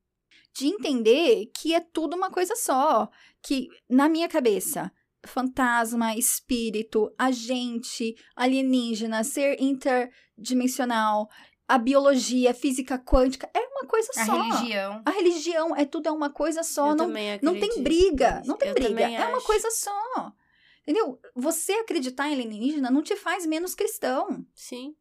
[0.54, 3.10] de entender que é tudo uma coisa só.
[3.44, 4.92] Que, na minha cabeça,
[5.26, 11.30] fantasma, espírito, agente, alienígena, ser interdimensional,
[11.68, 14.42] a biologia, a física quântica, é uma coisa A só.
[14.42, 15.02] religião.
[15.06, 17.08] A religião é tudo é uma coisa só, eu não,
[17.42, 19.46] não tem briga, não tem Eu briga, é uma acho.
[19.46, 20.34] coisa só.
[20.82, 21.20] Entendeu?
[21.36, 24.46] Você acreditar em alienígena não te faz menos cristão.
[24.54, 24.96] Sim.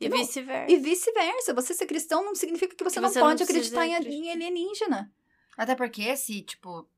[0.00, 0.72] E Não, vice-versa.
[0.72, 1.52] E vice-versa.
[1.54, 4.26] Você ser cristão não significa que você Que não você não pode precisa acreditar em,
[4.26, 5.12] em alienígena.
[5.56, 6.88] Até porque se, tipo,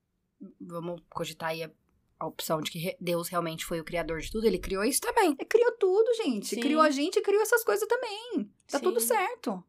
[0.61, 1.71] vamos cogitar aí a,
[2.21, 5.31] a opção de que Deus realmente foi o criador de tudo, ele criou isso também.
[5.39, 6.55] Ele criou tudo, gente.
[6.55, 6.61] Sim.
[6.61, 8.49] Criou a gente e criou essas coisas também.
[8.71, 8.85] Tá Sim.
[8.85, 9.65] tudo certo.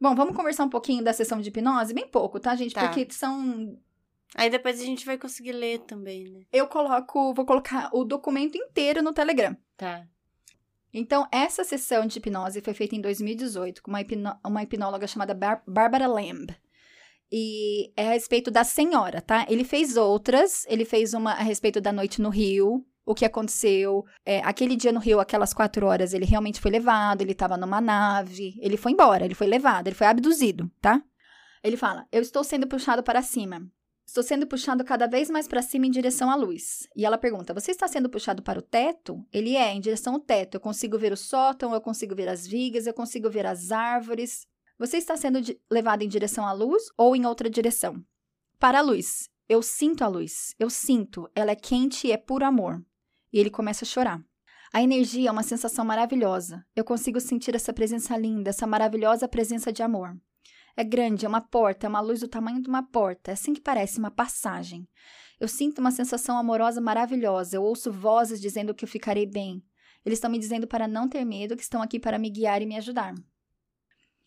[0.00, 1.92] Bom, vamos conversar um pouquinho da sessão de hipnose?
[1.94, 2.74] Bem pouco, tá, gente?
[2.74, 2.86] Tá.
[2.86, 3.78] Porque são.
[4.34, 6.40] Aí depois a gente vai conseguir ler também, né?
[6.52, 7.32] Eu coloco.
[7.34, 9.56] Vou colocar o documento inteiro no Telegram.
[9.76, 10.06] Tá.
[10.92, 15.34] Então, essa sessão de hipnose foi feita em 2018 com uma, hipno- uma hipnóloga chamada
[15.34, 16.54] Bar- Barbara Lamb.
[17.30, 19.46] E é a respeito da senhora, tá?
[19.48, 24.04] Ele fez outras, ele fez uma a respeito da noite no Rio, o que aconteceu.
[24.24, 27.80] É, aquele dia no Rio, aquelas quatro horas, ele realmente foi levado, ele tava numa
[27.80, 31.02] nave, ele foi embora, ele foi levado, ele foi abduzido, tá?
[31.62, 33.66] Ele fala: Eu estou sendo puxado para cima.
[34.06, 36.88] Estou sendo puxado cada vez mais para cima em direção à luz.
[36.94, 39.24] E ela pergunta: Você está sendo puxado para o teto?
[39.32, 40.54] Ele é, em direção ao teto.
[40.54, 44.46] Eu consigo ver o sótão, eu consigo ver as vigas, eu consigo ver as árvores.
[44.78, 45.38] Você está sendo
[45.70, 48.04] levado em direção à luz ou em outra direção?
[48.58, 49.30] Para a luz.
[49.48, 50.54] Eu sinto a luz.
[50.58, 51.30] Eu sinto.
[51.34, 52.84] Ela é quente e é puro amor.
[53.32, 54.22] E ele começa a chorar.
[54.74, 56.62] A energia é uma sensação maravilhosa.
[56.76, 60.14] Eu consigo sentir essa presença linda, essa maravilhosa presença de amor.
[60.76, 63.30] É grande, é uma porta, é uma luz do tamanho de uma porta.
[63.30, 64.86] É assim que parece, uma passagem.
[65.40, 67.56] Eu sinto uma sensação amorosa maravilhosa.
[67.56, 69.64] Eu ouço vozes dizendo que eu ficarei bem.
[70.04, 72.66] Eles estão me dizendo para não ter medo, que estão aqui para me guiar e
[72.66, 73.14] me ajudar.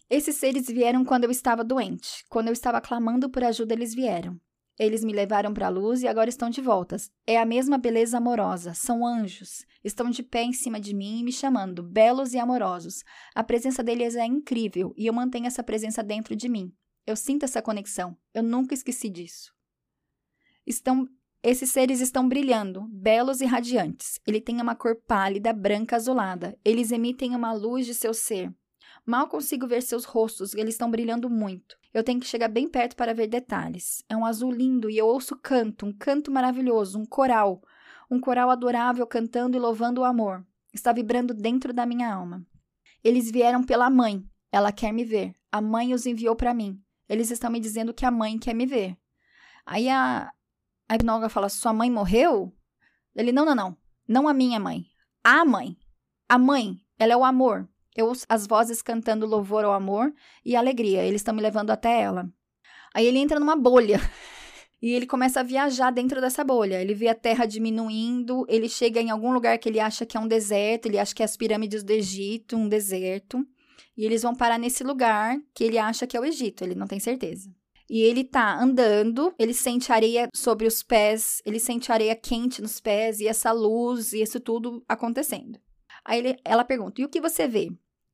[0.10, 2.26] Esses seres vieram quando eu estava doente.
[2.30, 4.40] Quando eu estava clamando por ajuda, eles vieram.
[4.80, 7.12] Eles me levaram para a luz e agora estão de voltas.
[7.28, 8.74] É a mesma beleza amorosa.
[8.74, 9.66] São anjos.
[9.84, 13.04] Estão de pé em cima de mim e me chamando, belos e amorosos.
[13.36, 16.74] A presença deles é incrível e eu mantenho essa presença dentro de mim.
[17.06, 18.18] Eu sinto essa conexão.
[18.34, 19.54] Eu nunca esqueci disso.
[20.66, 21.08] Estão
[21.42, 24.20] esses seres estão brilhando, belos e radiantes.
[24.28, 26.58] Ele tem uma cor pálida, branca azulada.
[26.66, 28.54] Eles emitem uma luz de seu ser.
[29.10, 31.76] Mal consigo ver seus rostos, eles estão brilhando muito.
[31.92, 34.04] Eu tenho que chegar bem perto para ver detalhes.
[34.08, 37.60] É um azul lindo e eu ouço canto, um canto maravilhoso, um coral.
[38.12, 40.46] Um coral adorável cantando e louvando o amor.
[40.72, 42.46] Está vibrando dentro da minha alma.
[43.04, 44.24] Eles vieram pela mãe.
[44.52, 45.34] Ela quer me ver.
[45.52, 46.80] A mãe os enviou para mim.
[47.10, 48.96] Eles estão me dizendo que a mãe quer me ver.
[49.66, 50.32] Aí a,
[50.88, 52.56] a hipnóloga fala: Sua mãe morreu?
[53.16, 53.78] Ele: Não, não, não.
[54.08, 54.86] Não a minha mãe.
[55.24, 55.76] A mãe.
[56.30, 57.68] A mãe, ela é o amor.
[57.96, 60.14] Eu ouço as vozes cantando louvor ao amor
[60.46, 61.04] e alegria.
[61.04, 62.30] Eles estão me levando até ela.
[62.94, 64.00] Aí ele entra numa bolha.
[64.82, 66.82] E ele começa a viajar dentro dessa bolha.
[66.82, 70.20] Ele vê a terra diminuindo, ele chega em algum lugar que ele acha que é
[70.20, 73.46] um deserto, ele acha que é as pirâmides do Egito, um deserto.
[73.98, 76.88] E eles vão parar nesse lugar que ele acha que é o Egito, ele não
[76.88, 77.54] tem certeza.
[77.90, 82.80] E ele tá andando, ele sente areia sobre os pés, ele sente areia quente nos
[82.80, 85.60] pés e essa luz e isso tudo acontecendo.
[86.06, 87.70] Aí ele, ela pergunta: "E o que você vê?"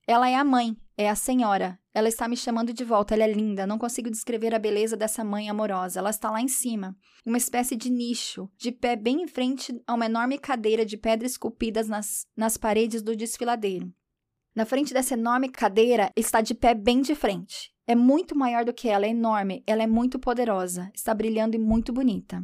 [0.07, 1.79] Ela é a mãe, é a senhora.
[1.91, 3.13] Ela está me chamando de volta.
[3.15, 3.65] Ela é linda.
[3.65, 5.99] Não consigo descrever a beleza dessa mãe amorosa.
[5.99, 9.93] Ela está lá em cima, uma espécie de nicho, de pé bem em frente a
[9.93, 13.91] uma enorme cadeira de pedra esculpidas nas, nas paredes do desfiladeiro.
[14.55, 17.73] Na frente dessa enorme cadeira está de pé bem de frente.
[17.87, 19.63] É muito maior do que ela, é enorme.
[19.65, 22.43] Ela é muito poderosa, está brilhando e muito bonita.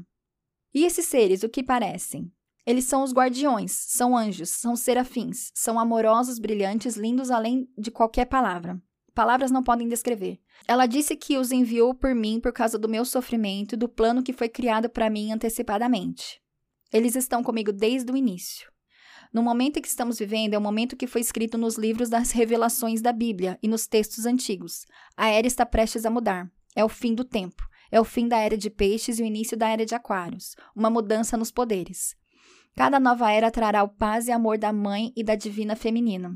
[0.74, 2.32] E esses seres, o que parecem?
[2.66, 8.26] Eles são os guardiões, são anjos, são serafins, são amorosos, brilhantes, lindos além de qualquer
[8.26, 8.82] palavra.
[9.14, 10.40] Palavras não podem descrever.
[10.68, 14.24] Ela disse que os enviou por mim por causa do meu sofrimento e do plano
[14.24, 16.42] que foi criado para mim antecipadamente.
[16.94, 18.72] Eles estão comigo desde o início.
[19.34, 22.32] No momento em que estamos vivendo é o momento que foi escrito nos livros das
[22.32, 24.86] revelações da Bíblia e nos textos antigos.
[25.18, 26.52] A era está prestes a mudar.
[26.76, 27.68] É o fim do tempo.
[27.92, 30.56] É o fim da era de peixes e o início da era de aquários.
[30.76, 32.16] Uma mudança nos poderes.
[32.76, 36.30] Cada nova era trará o paz e amor da mãe e da divina feminina.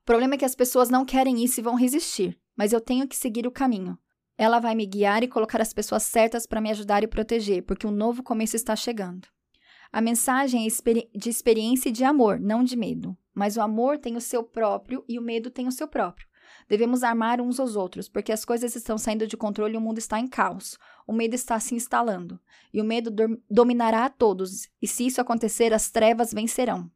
[0.00, 3.08] O problema é que as pessoas não querem isso e vão resistir, mas eu tenho
[3.08, 3.98] que seguir o caminho.
[4.38, 7.86] Ela vai me guiar e colocar as pessoas certas para me ajudar e proteger, porque
[7.86, 9.26] um novo começo está chegando.
[9.92, 13.16] A mensagem é de experiência e de amor, não de medo.
[13.34, 16.26] Mas o amor tem o seu próprio e o medo tem o seu próprio.
[16.68, 19.98] Devemos armar uns aos outros, porque as coisas estão saindo de controle e o mundo
[19.98, 20.76] está em caos.
[21.06, 22.40] O medo está se instalando.
[22.72, 23.10] E o medo
[23.48, 26.90] dominará a todos, e se isso acontecer, as trevas vencerão.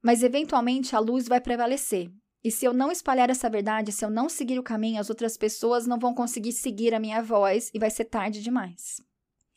[0.00, 2.10] Mas eventualmente a luz vai prevalecer.
[2.42, 5.36] E se eu não espalhar essa verdade, se eu não seguir o caminho, as outras
[5.36, 9.02] pessoas não vão conseguir seguir a minha voz e vai ser tarde demais.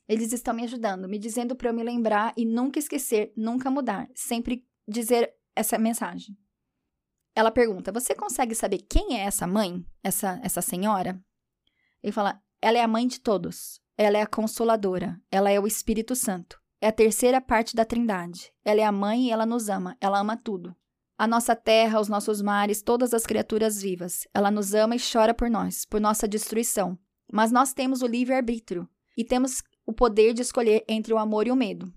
[0.09, 4.09] Eles estão me ajudando, me dizendo para eu me lembrar e nunca esquecer, nunca mudar,
[4.13, 6.37] sempre dizer essa mensagem.
[7.35, 11.19] Ela pergunta: Você consegue saber quem é essa mãe, essa, essa senhora?
[12.01, 13.81] Ele fala: Ela é a mãe de todos.
[13.97, 15.19] Ela é a consoladora.
[15.31, 16.59] Ela é o Espírito Santo.
[16.81, 18.51] É a terceira parte da Trindade.
[18.65, 19.95] Ela é a mãe e ela nos ama.
[20.01, 20.75] Ela ama tudo.
[21.17, 24.27] A nossa terra, os nossos mares, todas as criaturas vivas.
[24.33, 26.97] Ela nos ama e chora por nós, por nossa destruição.
[27.31, 31.51] Mas nós temos o livre-arbítrio e temos o poder de escolher entre o amor e
[31.51, 31.93] o medo.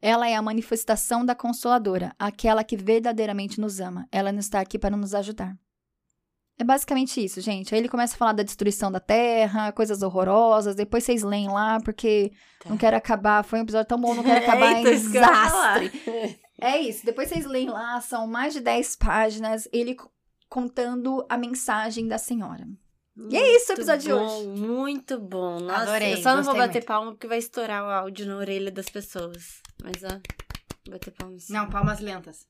[0.00, 4.06] Ela é a manifestação da Consoladora, aquela que verdadeiramente nos ama.
[4.12, 5.56] Ela não está aqui para nos ajudar.
[6.58, 7.72] É basicamente isso, gente.
[7.72, 10.74] Aí ele começa a falar da destruição da Terra, coisas horrorosas.
[10.74, 12.68] Depois vocês leem lá, porque tá.
[12.68, 13.44] não quero acabar.
[13.44, 15.92] Foi um episódio tão bom, não quero acabar em desastre.
[16.60, 17.06] É isso.
[17.06, 19.68] Depois vocês leem lá, são mais de 10 páginas.
[19.72, 19.96] Ele
[20.48, 22.66] contando a mensagem da senhora.
[23.30, 24.60] E é isso o episódio bom, de hoje.
[24.60, 25.60] Muito bom.
[25.60, 26.86] Nossa, Adorei, eu só não vou bater muito.
[26.86, 29.60] palma porque vai estourar o áudio na orelha das pessoas.
[29.82, 30.20] Mas, ó,
[30.90, 31.52] bater palma assim.
[31.52, 32.46] Não, palmas lentas.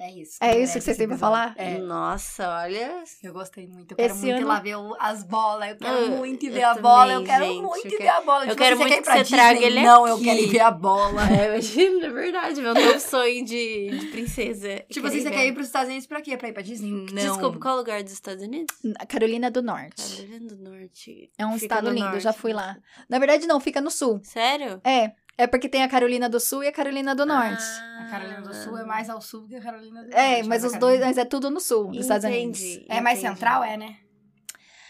[0.00, 0.38] É isso.
[0.40, 1.54] É isso que vocês têm pra falar?
[1.56, 1.76] É.
[1.78, 3.02] Nossa, olha.
[3.20, 3.92] Eu gostei muito.
[3.92, 5.70] Eu quero Esse muito ir ano- lá ver o- as bolas.
[5.70, 7.12] Eu quero Eu- muito ir ver a bola.
[7.14, 8.44] Eu também, quero gente, muito eu ir ver a bola.
[8.44, 10.46] eu Tipo, quero muito quer ir que pra você traga ele Não, eu quero ir
[10.46, 11.20] ver a bola.
[11.42, 14.84] É, imagina, é verdade, meu novo sonho de, de princesa.
[14.88, 16.36] Tipo assim, você quer ir pros Estados Unidos pra quê?
[16.36, 16.92] Pra ir pra Disney?
[16.92, 17.04] Não.
[17.06, 18.76] Desculpa, qual lugar dos Estados Unidos?
[18.84, 20.16] Na Carolina do Norte.
[20.16, 21.30] Carolina do Norte.
[21.36, 22.40] É um Fica estado no lindo, eu já norte.
[22.40, 22.76] fui lá.
[23.08, 24.20] Na verdade, não, fica no sul.
[24.22, 24.80] Sério?
[24.84, 27.62] É, é porque tem a Carolina do Sul e a Carolina do Norte.
[27.62, 30.48] Ah, A Carolina do Sul é mais ao sul que a Carolina do é, Norte.
[30.48, 32.60] mas a os Carolina- dois, mas é tudo no sul dos Estados Unidos.
[32.60, 32.86] Entendi.
[32.90, 33.34] É mais entendi.
[33.34, 33.96] central, é, né?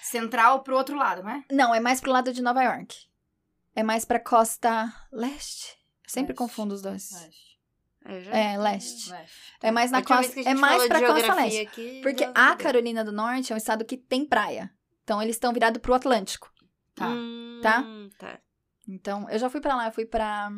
[0.03, 1.45] Central pro outro lado, não é?
[1.51, 2.97] Não, é mais pro lado de Nova York.
[3.77, 5.77] É mais pra costa leste.
[6.05, 6.39] Eu sempre Leste.
[6.39, 7.11] confundo os dois.
[8.07, 9.11] Eu já- É, leste.
[9.11, 9.37] Leste.
[9.63, 11.61] É mais na costa, é mais pra costa leste.
[11.61, 14.71] aqui, Porque a Carolina do Norte é um estado que tem praia.
[15.05, 16.51] Então eles estão virados pro Atlântico.
[16.95, 17.09] Tá.
[17.09, 17.85] Hum, Tá?
[18.19, 18.41] tá.
[18.89, 20.51] Então, eu já fui pra lá, eu fui pra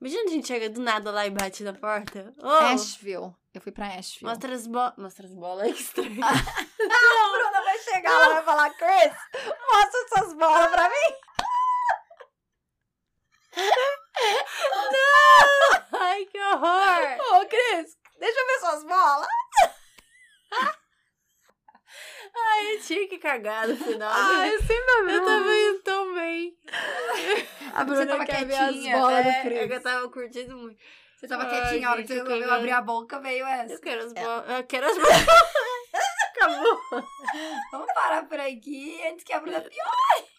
[0.00, 2.32] Imagina a gente chega do nada lá e bate na porta.
[2.38, 3.34] Ô, Asheville.
[3.52, 4.30] Eu fui pra Asheville.
[4.30, 4.94] mostra as bolas.
[4.96, 5.66] Mostra as bolas.
[5.76, 6.24] Que estranho.
[6.80, 9.12] A Bruna vai chegar lá e vai falar, Chris,
[9.44, 11.14] mostra essas bolas pra mim.
[16.00, 17.42] Ai, que horror.
[17.42, 19.26] Ô, Cris, deixa eu ver suas bolas.
[22.36, 24.10] Ai, eu tinha que cagar no final.
[24.12, 26.56] Ai, sempre a eu tava indo tão bem.
[27.74, 30.80] A Você tava ver as quietinha, bolas é, é eu tava curtindo muito.
[31.16, 33.74] Você tava Ai, quietinha, a hora que você eu quero- abrir a boca, veio essa.
[33.74, 34.50] Eu quero as bolas.
[34.50, 35.26] Eu quero as bolas.
[36.30, 36.80] Acabou.
[37.72, 40.30] Vamos parar por aqui antes que a Bruna piore.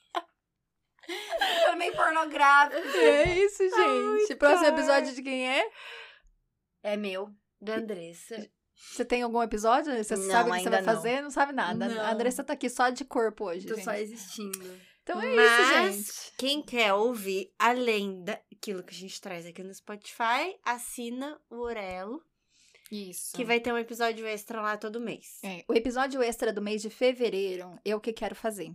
[1.06, 2.98] Ficando meio pornográfico.
[2.98, 4.04] É isso, gente.
[4.04, 5.70] muito Próximo episódio de quem é?
[6.84, 7.30] É meu.
[7.60, 8.50] Da Andressa.
[8.92, 9.96] Você tem algum episódio?
[10.04, 10.94] Você Não, sabe o que você vai não.
[10.94, 11.22] fazer?
[11.22, 11.88] Não sabe nada.
[11.88, 12.02] Não.
[12.02, 13.68] A Andressa tá aqui só de corpo hoje.
[13.68, 13.84] Tô gente.
[13.84, 14.80] só existindo.
[15.04, 16.34] Então é Mas, isso, gente.
[16.38, 22.22] quem quer ouvir além daquilo que a gente traz aqui no Spotify, assina o Orelo,
[22.92, 23.36] Isso.
[23.36, 25.40] que vai ter um episódio extra lá todo mês.
[25.44, 28.72] É, o episódio extra do mês de fevereiro, eu que quero fazer.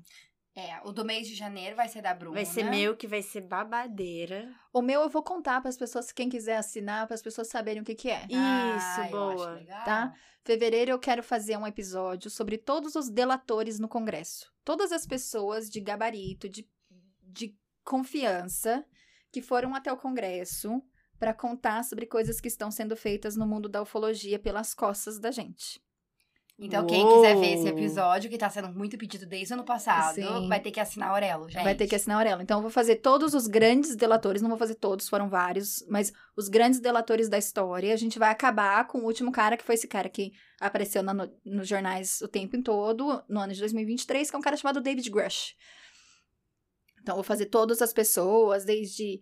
[0.58, 2.34] É, o do mês de janeiro vai ser da Bruna.
[2.36, 4.50] Vai ser meu, que vai ser babadeira.
[4.72, 7.82] O meu eu vou contar para as pessoas, quem quiser assinar, para as pessoas saberem
[7.82, 8.22] o que, que é.
[8.24, 9.50] Isso, Ah, eu acho boa.
[9.50, 9.84] legal.
[9.84, 10.14] Tá?
[10.42, 14.50] Fevereiro eu quero fazer um episódio sobre todos os delatores no Congresso.
[14.64, 16.66] Todas as pessoas de gabarito, de,
[17.22, 17.54] de
[17.84, 18.82] confiança,
[19.30, 20.82] que foram até o Congresso
[21.18, 25.30] para contar sobre coisas que estão sendo feitas no mundo da ufologia pelas costas da
[25.30, 25.84] gente.
[26.58, 27.78] Então, quem quiser ver esse Uou.
[27.78, 30.48] episódio, que tá sendo muito pedido desde o ano passado, Sim.
[30.48, 31.62] vai ter que assinar Aurelo, gente.
[31.62, 32.40] Vai ter que assinar Aurelo.
[32.40, 36.14] Então, eu vou fazer todos os grandes delatores, não vou fazer todos, foram vários, mas
[36.34, 37.92] os grandes delatores da história.
[37.92, 41.12] A gente vai acabar com o último cara, que foi esse cara que apareceu na
[41.12, 44.56] no- nos jornais o tempo em todo, no ano de 2023, que é um cara
[44.56, 45.54] chamado David Grush.
[47.02, 49.20] Então, eu vou fazer todas as pessoas, desde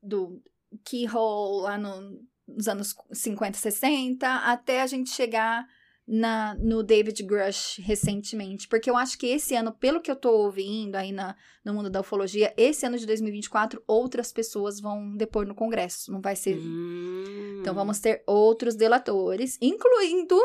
[0.00, 0.40] do
[0.84, 5.66] Keyhole lá no- nos anos 50, 60, até a gente chegar
[6.10, 8.66] na, no David Grush recentemente.
[8.66, 11.88] Porque eu acho que esse ano, pelo que eu tô ouvindo aí na, no mundo
[11.88, 16.10] da ufologia, esse ano de 2024, outras pessoas vão depor no Congresso.
[16.10, 16.58] Não vai ser.
[16.58, 17.58] Hum.
[17.60, 20.36] Então vamos ter outros delatores, incluindo.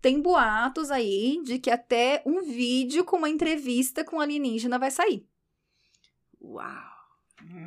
[0.00, 5.26] Tem boatos aí de que até um vídeo com uma entrevista com alienígena vai sair.
[6.40, 6.97] Uau.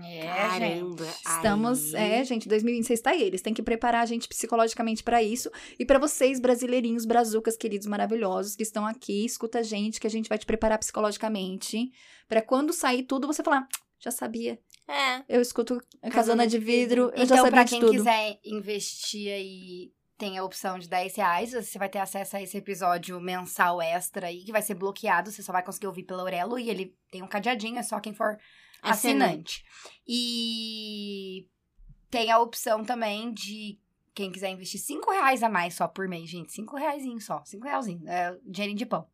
[0.04, 1.06] É, Caramba.
[1.06, 1.16] gente.
[1.26, 2.12] Estamos, aí.
[2.14, 3.22] é, gente, 2026 tá aí.
[3.24, 5.50] Eles têm que preparar a gente psicologicamente pra isso.
[5.80, 10.10] E pra vocês, brasileirinhos, brazucas, queridos, maravilhosos, que estão aqui, escuta a gente, que a
[10.10, 11.92] gente vai te preparar psicologicamente.
[12.28, 13.68] Pra quando sair tudo, você falar, "Ah,
[14.00, 14.60] já sabia.
[14.88, 15.24] É.
[15.30, 17.80] Eu escuto a Casona Casona de de Vidro, eu já Então, sabia pra de quem
[17.80, 17.92] tudo.
[17.92, 21.54] quiser investir aí, tem a opção de 10 reais.
[21.54, 25.32] Você vai ter acesso a esse episódio mensal extra aí, que vai ser bloqueado.
[25.32, 26.60] Você só vai conseguir ouvir pela Aurelo.
[26.60, 28.38] E ele tem um cadeadinho, é só quem for
[28.82, 29.64] assinante.
[30.08, 31.48] E
[32.10, 33.80] tem a opção também de
[34.14, 36.52] quem quiser investir 5 reais a mais só por mês, gente.
[36.52, 37.44] 5 reais só.
[37.46, 38.08] 5 realzinho.
[38.10, 39.08] É dinheirinho de pão.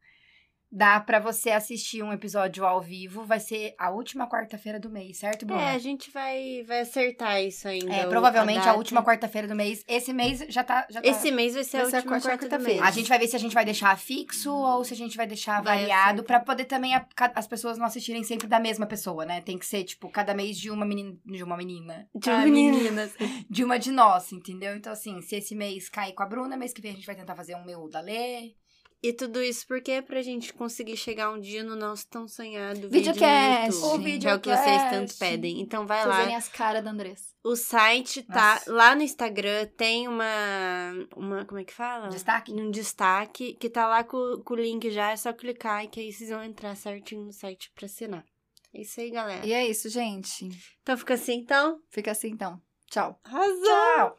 [0.69, 3.23] Dá pra você assistir um episódio ao vivo.
[3.23, 5.61] Vai ser a última quarta-feira do mês, certo, Bruna?
[5.61, 7.93] É, a gente vai, vai acertar isso ainda.
[7.93, 9.81] É, provavelmente a, última quarta-feira do mês.
[9.87, 10.85] Esse mês já tá.
[10.89, 12.81] Já tá- Esse mês vai ser Vai a última quarta quarta-feira.
[12.81, 12.81] mês.
[12.81, 15.25] A gente vai ver se a gente vai deixar fixo ou se a gente vai
[15.25, 19.25] deixar Vai variado pra poder também a- as pessoas não assistirem sempre da mesma pessoa,
[19.25, 19.39] né?
[19.39, 21.17] Tem que ser, tipo, cada mês de uma menina.
[21.25, 22.09] De uma menina.
[22.13, 22.77] De Ah, uma menina.
[22.77, 23.13] meninas.
[23.49, 24.75] De uma de nós, entendeu?
[24.75, 27.15] Então, assim, se esse mês cair com a Bruna, mês que vem a gente vai
[27.15, 28.51] tentar fazer um meu da Lê.
[29.01, 32.89] E tudo isso porque é pra gente conseguir chegar um dia no nosso tão sonhado
[32.89, 33.99] Videocast.
[33.99, 35.19] vídeo que é o que vocês tanto videocast.
[35.19, 35.61] pedem.
[35.61, 36.37] Então vai Fazerem lá.
[36.37, 37.25] as caras da Andressa.
[37.43, 38.73] O site tá Nossa.
[38.73, 40.25] lá no Instagram, tem uma.
[41.15, 42.09] uma como é que fala?
[42.09, 42.51] Destaque?
[42.51, 45.99] Um destaque, que tá lá com, com o link já, é só clicar e que
[45.99, 48.25] aí vocês vão entrar certinho no site pra assinar.
[48.73, 49.45] É isso aí, galera.
[49.45, 50.49] E é isso, gente.
[50.81, 51.79] Então fica assim, então.
[51.89, 52.59] Fica assim então.
[52.89, 53.19] Tchau.
[53.23, 53.63] Arrasou!
[53.63, 54.17] Tchau!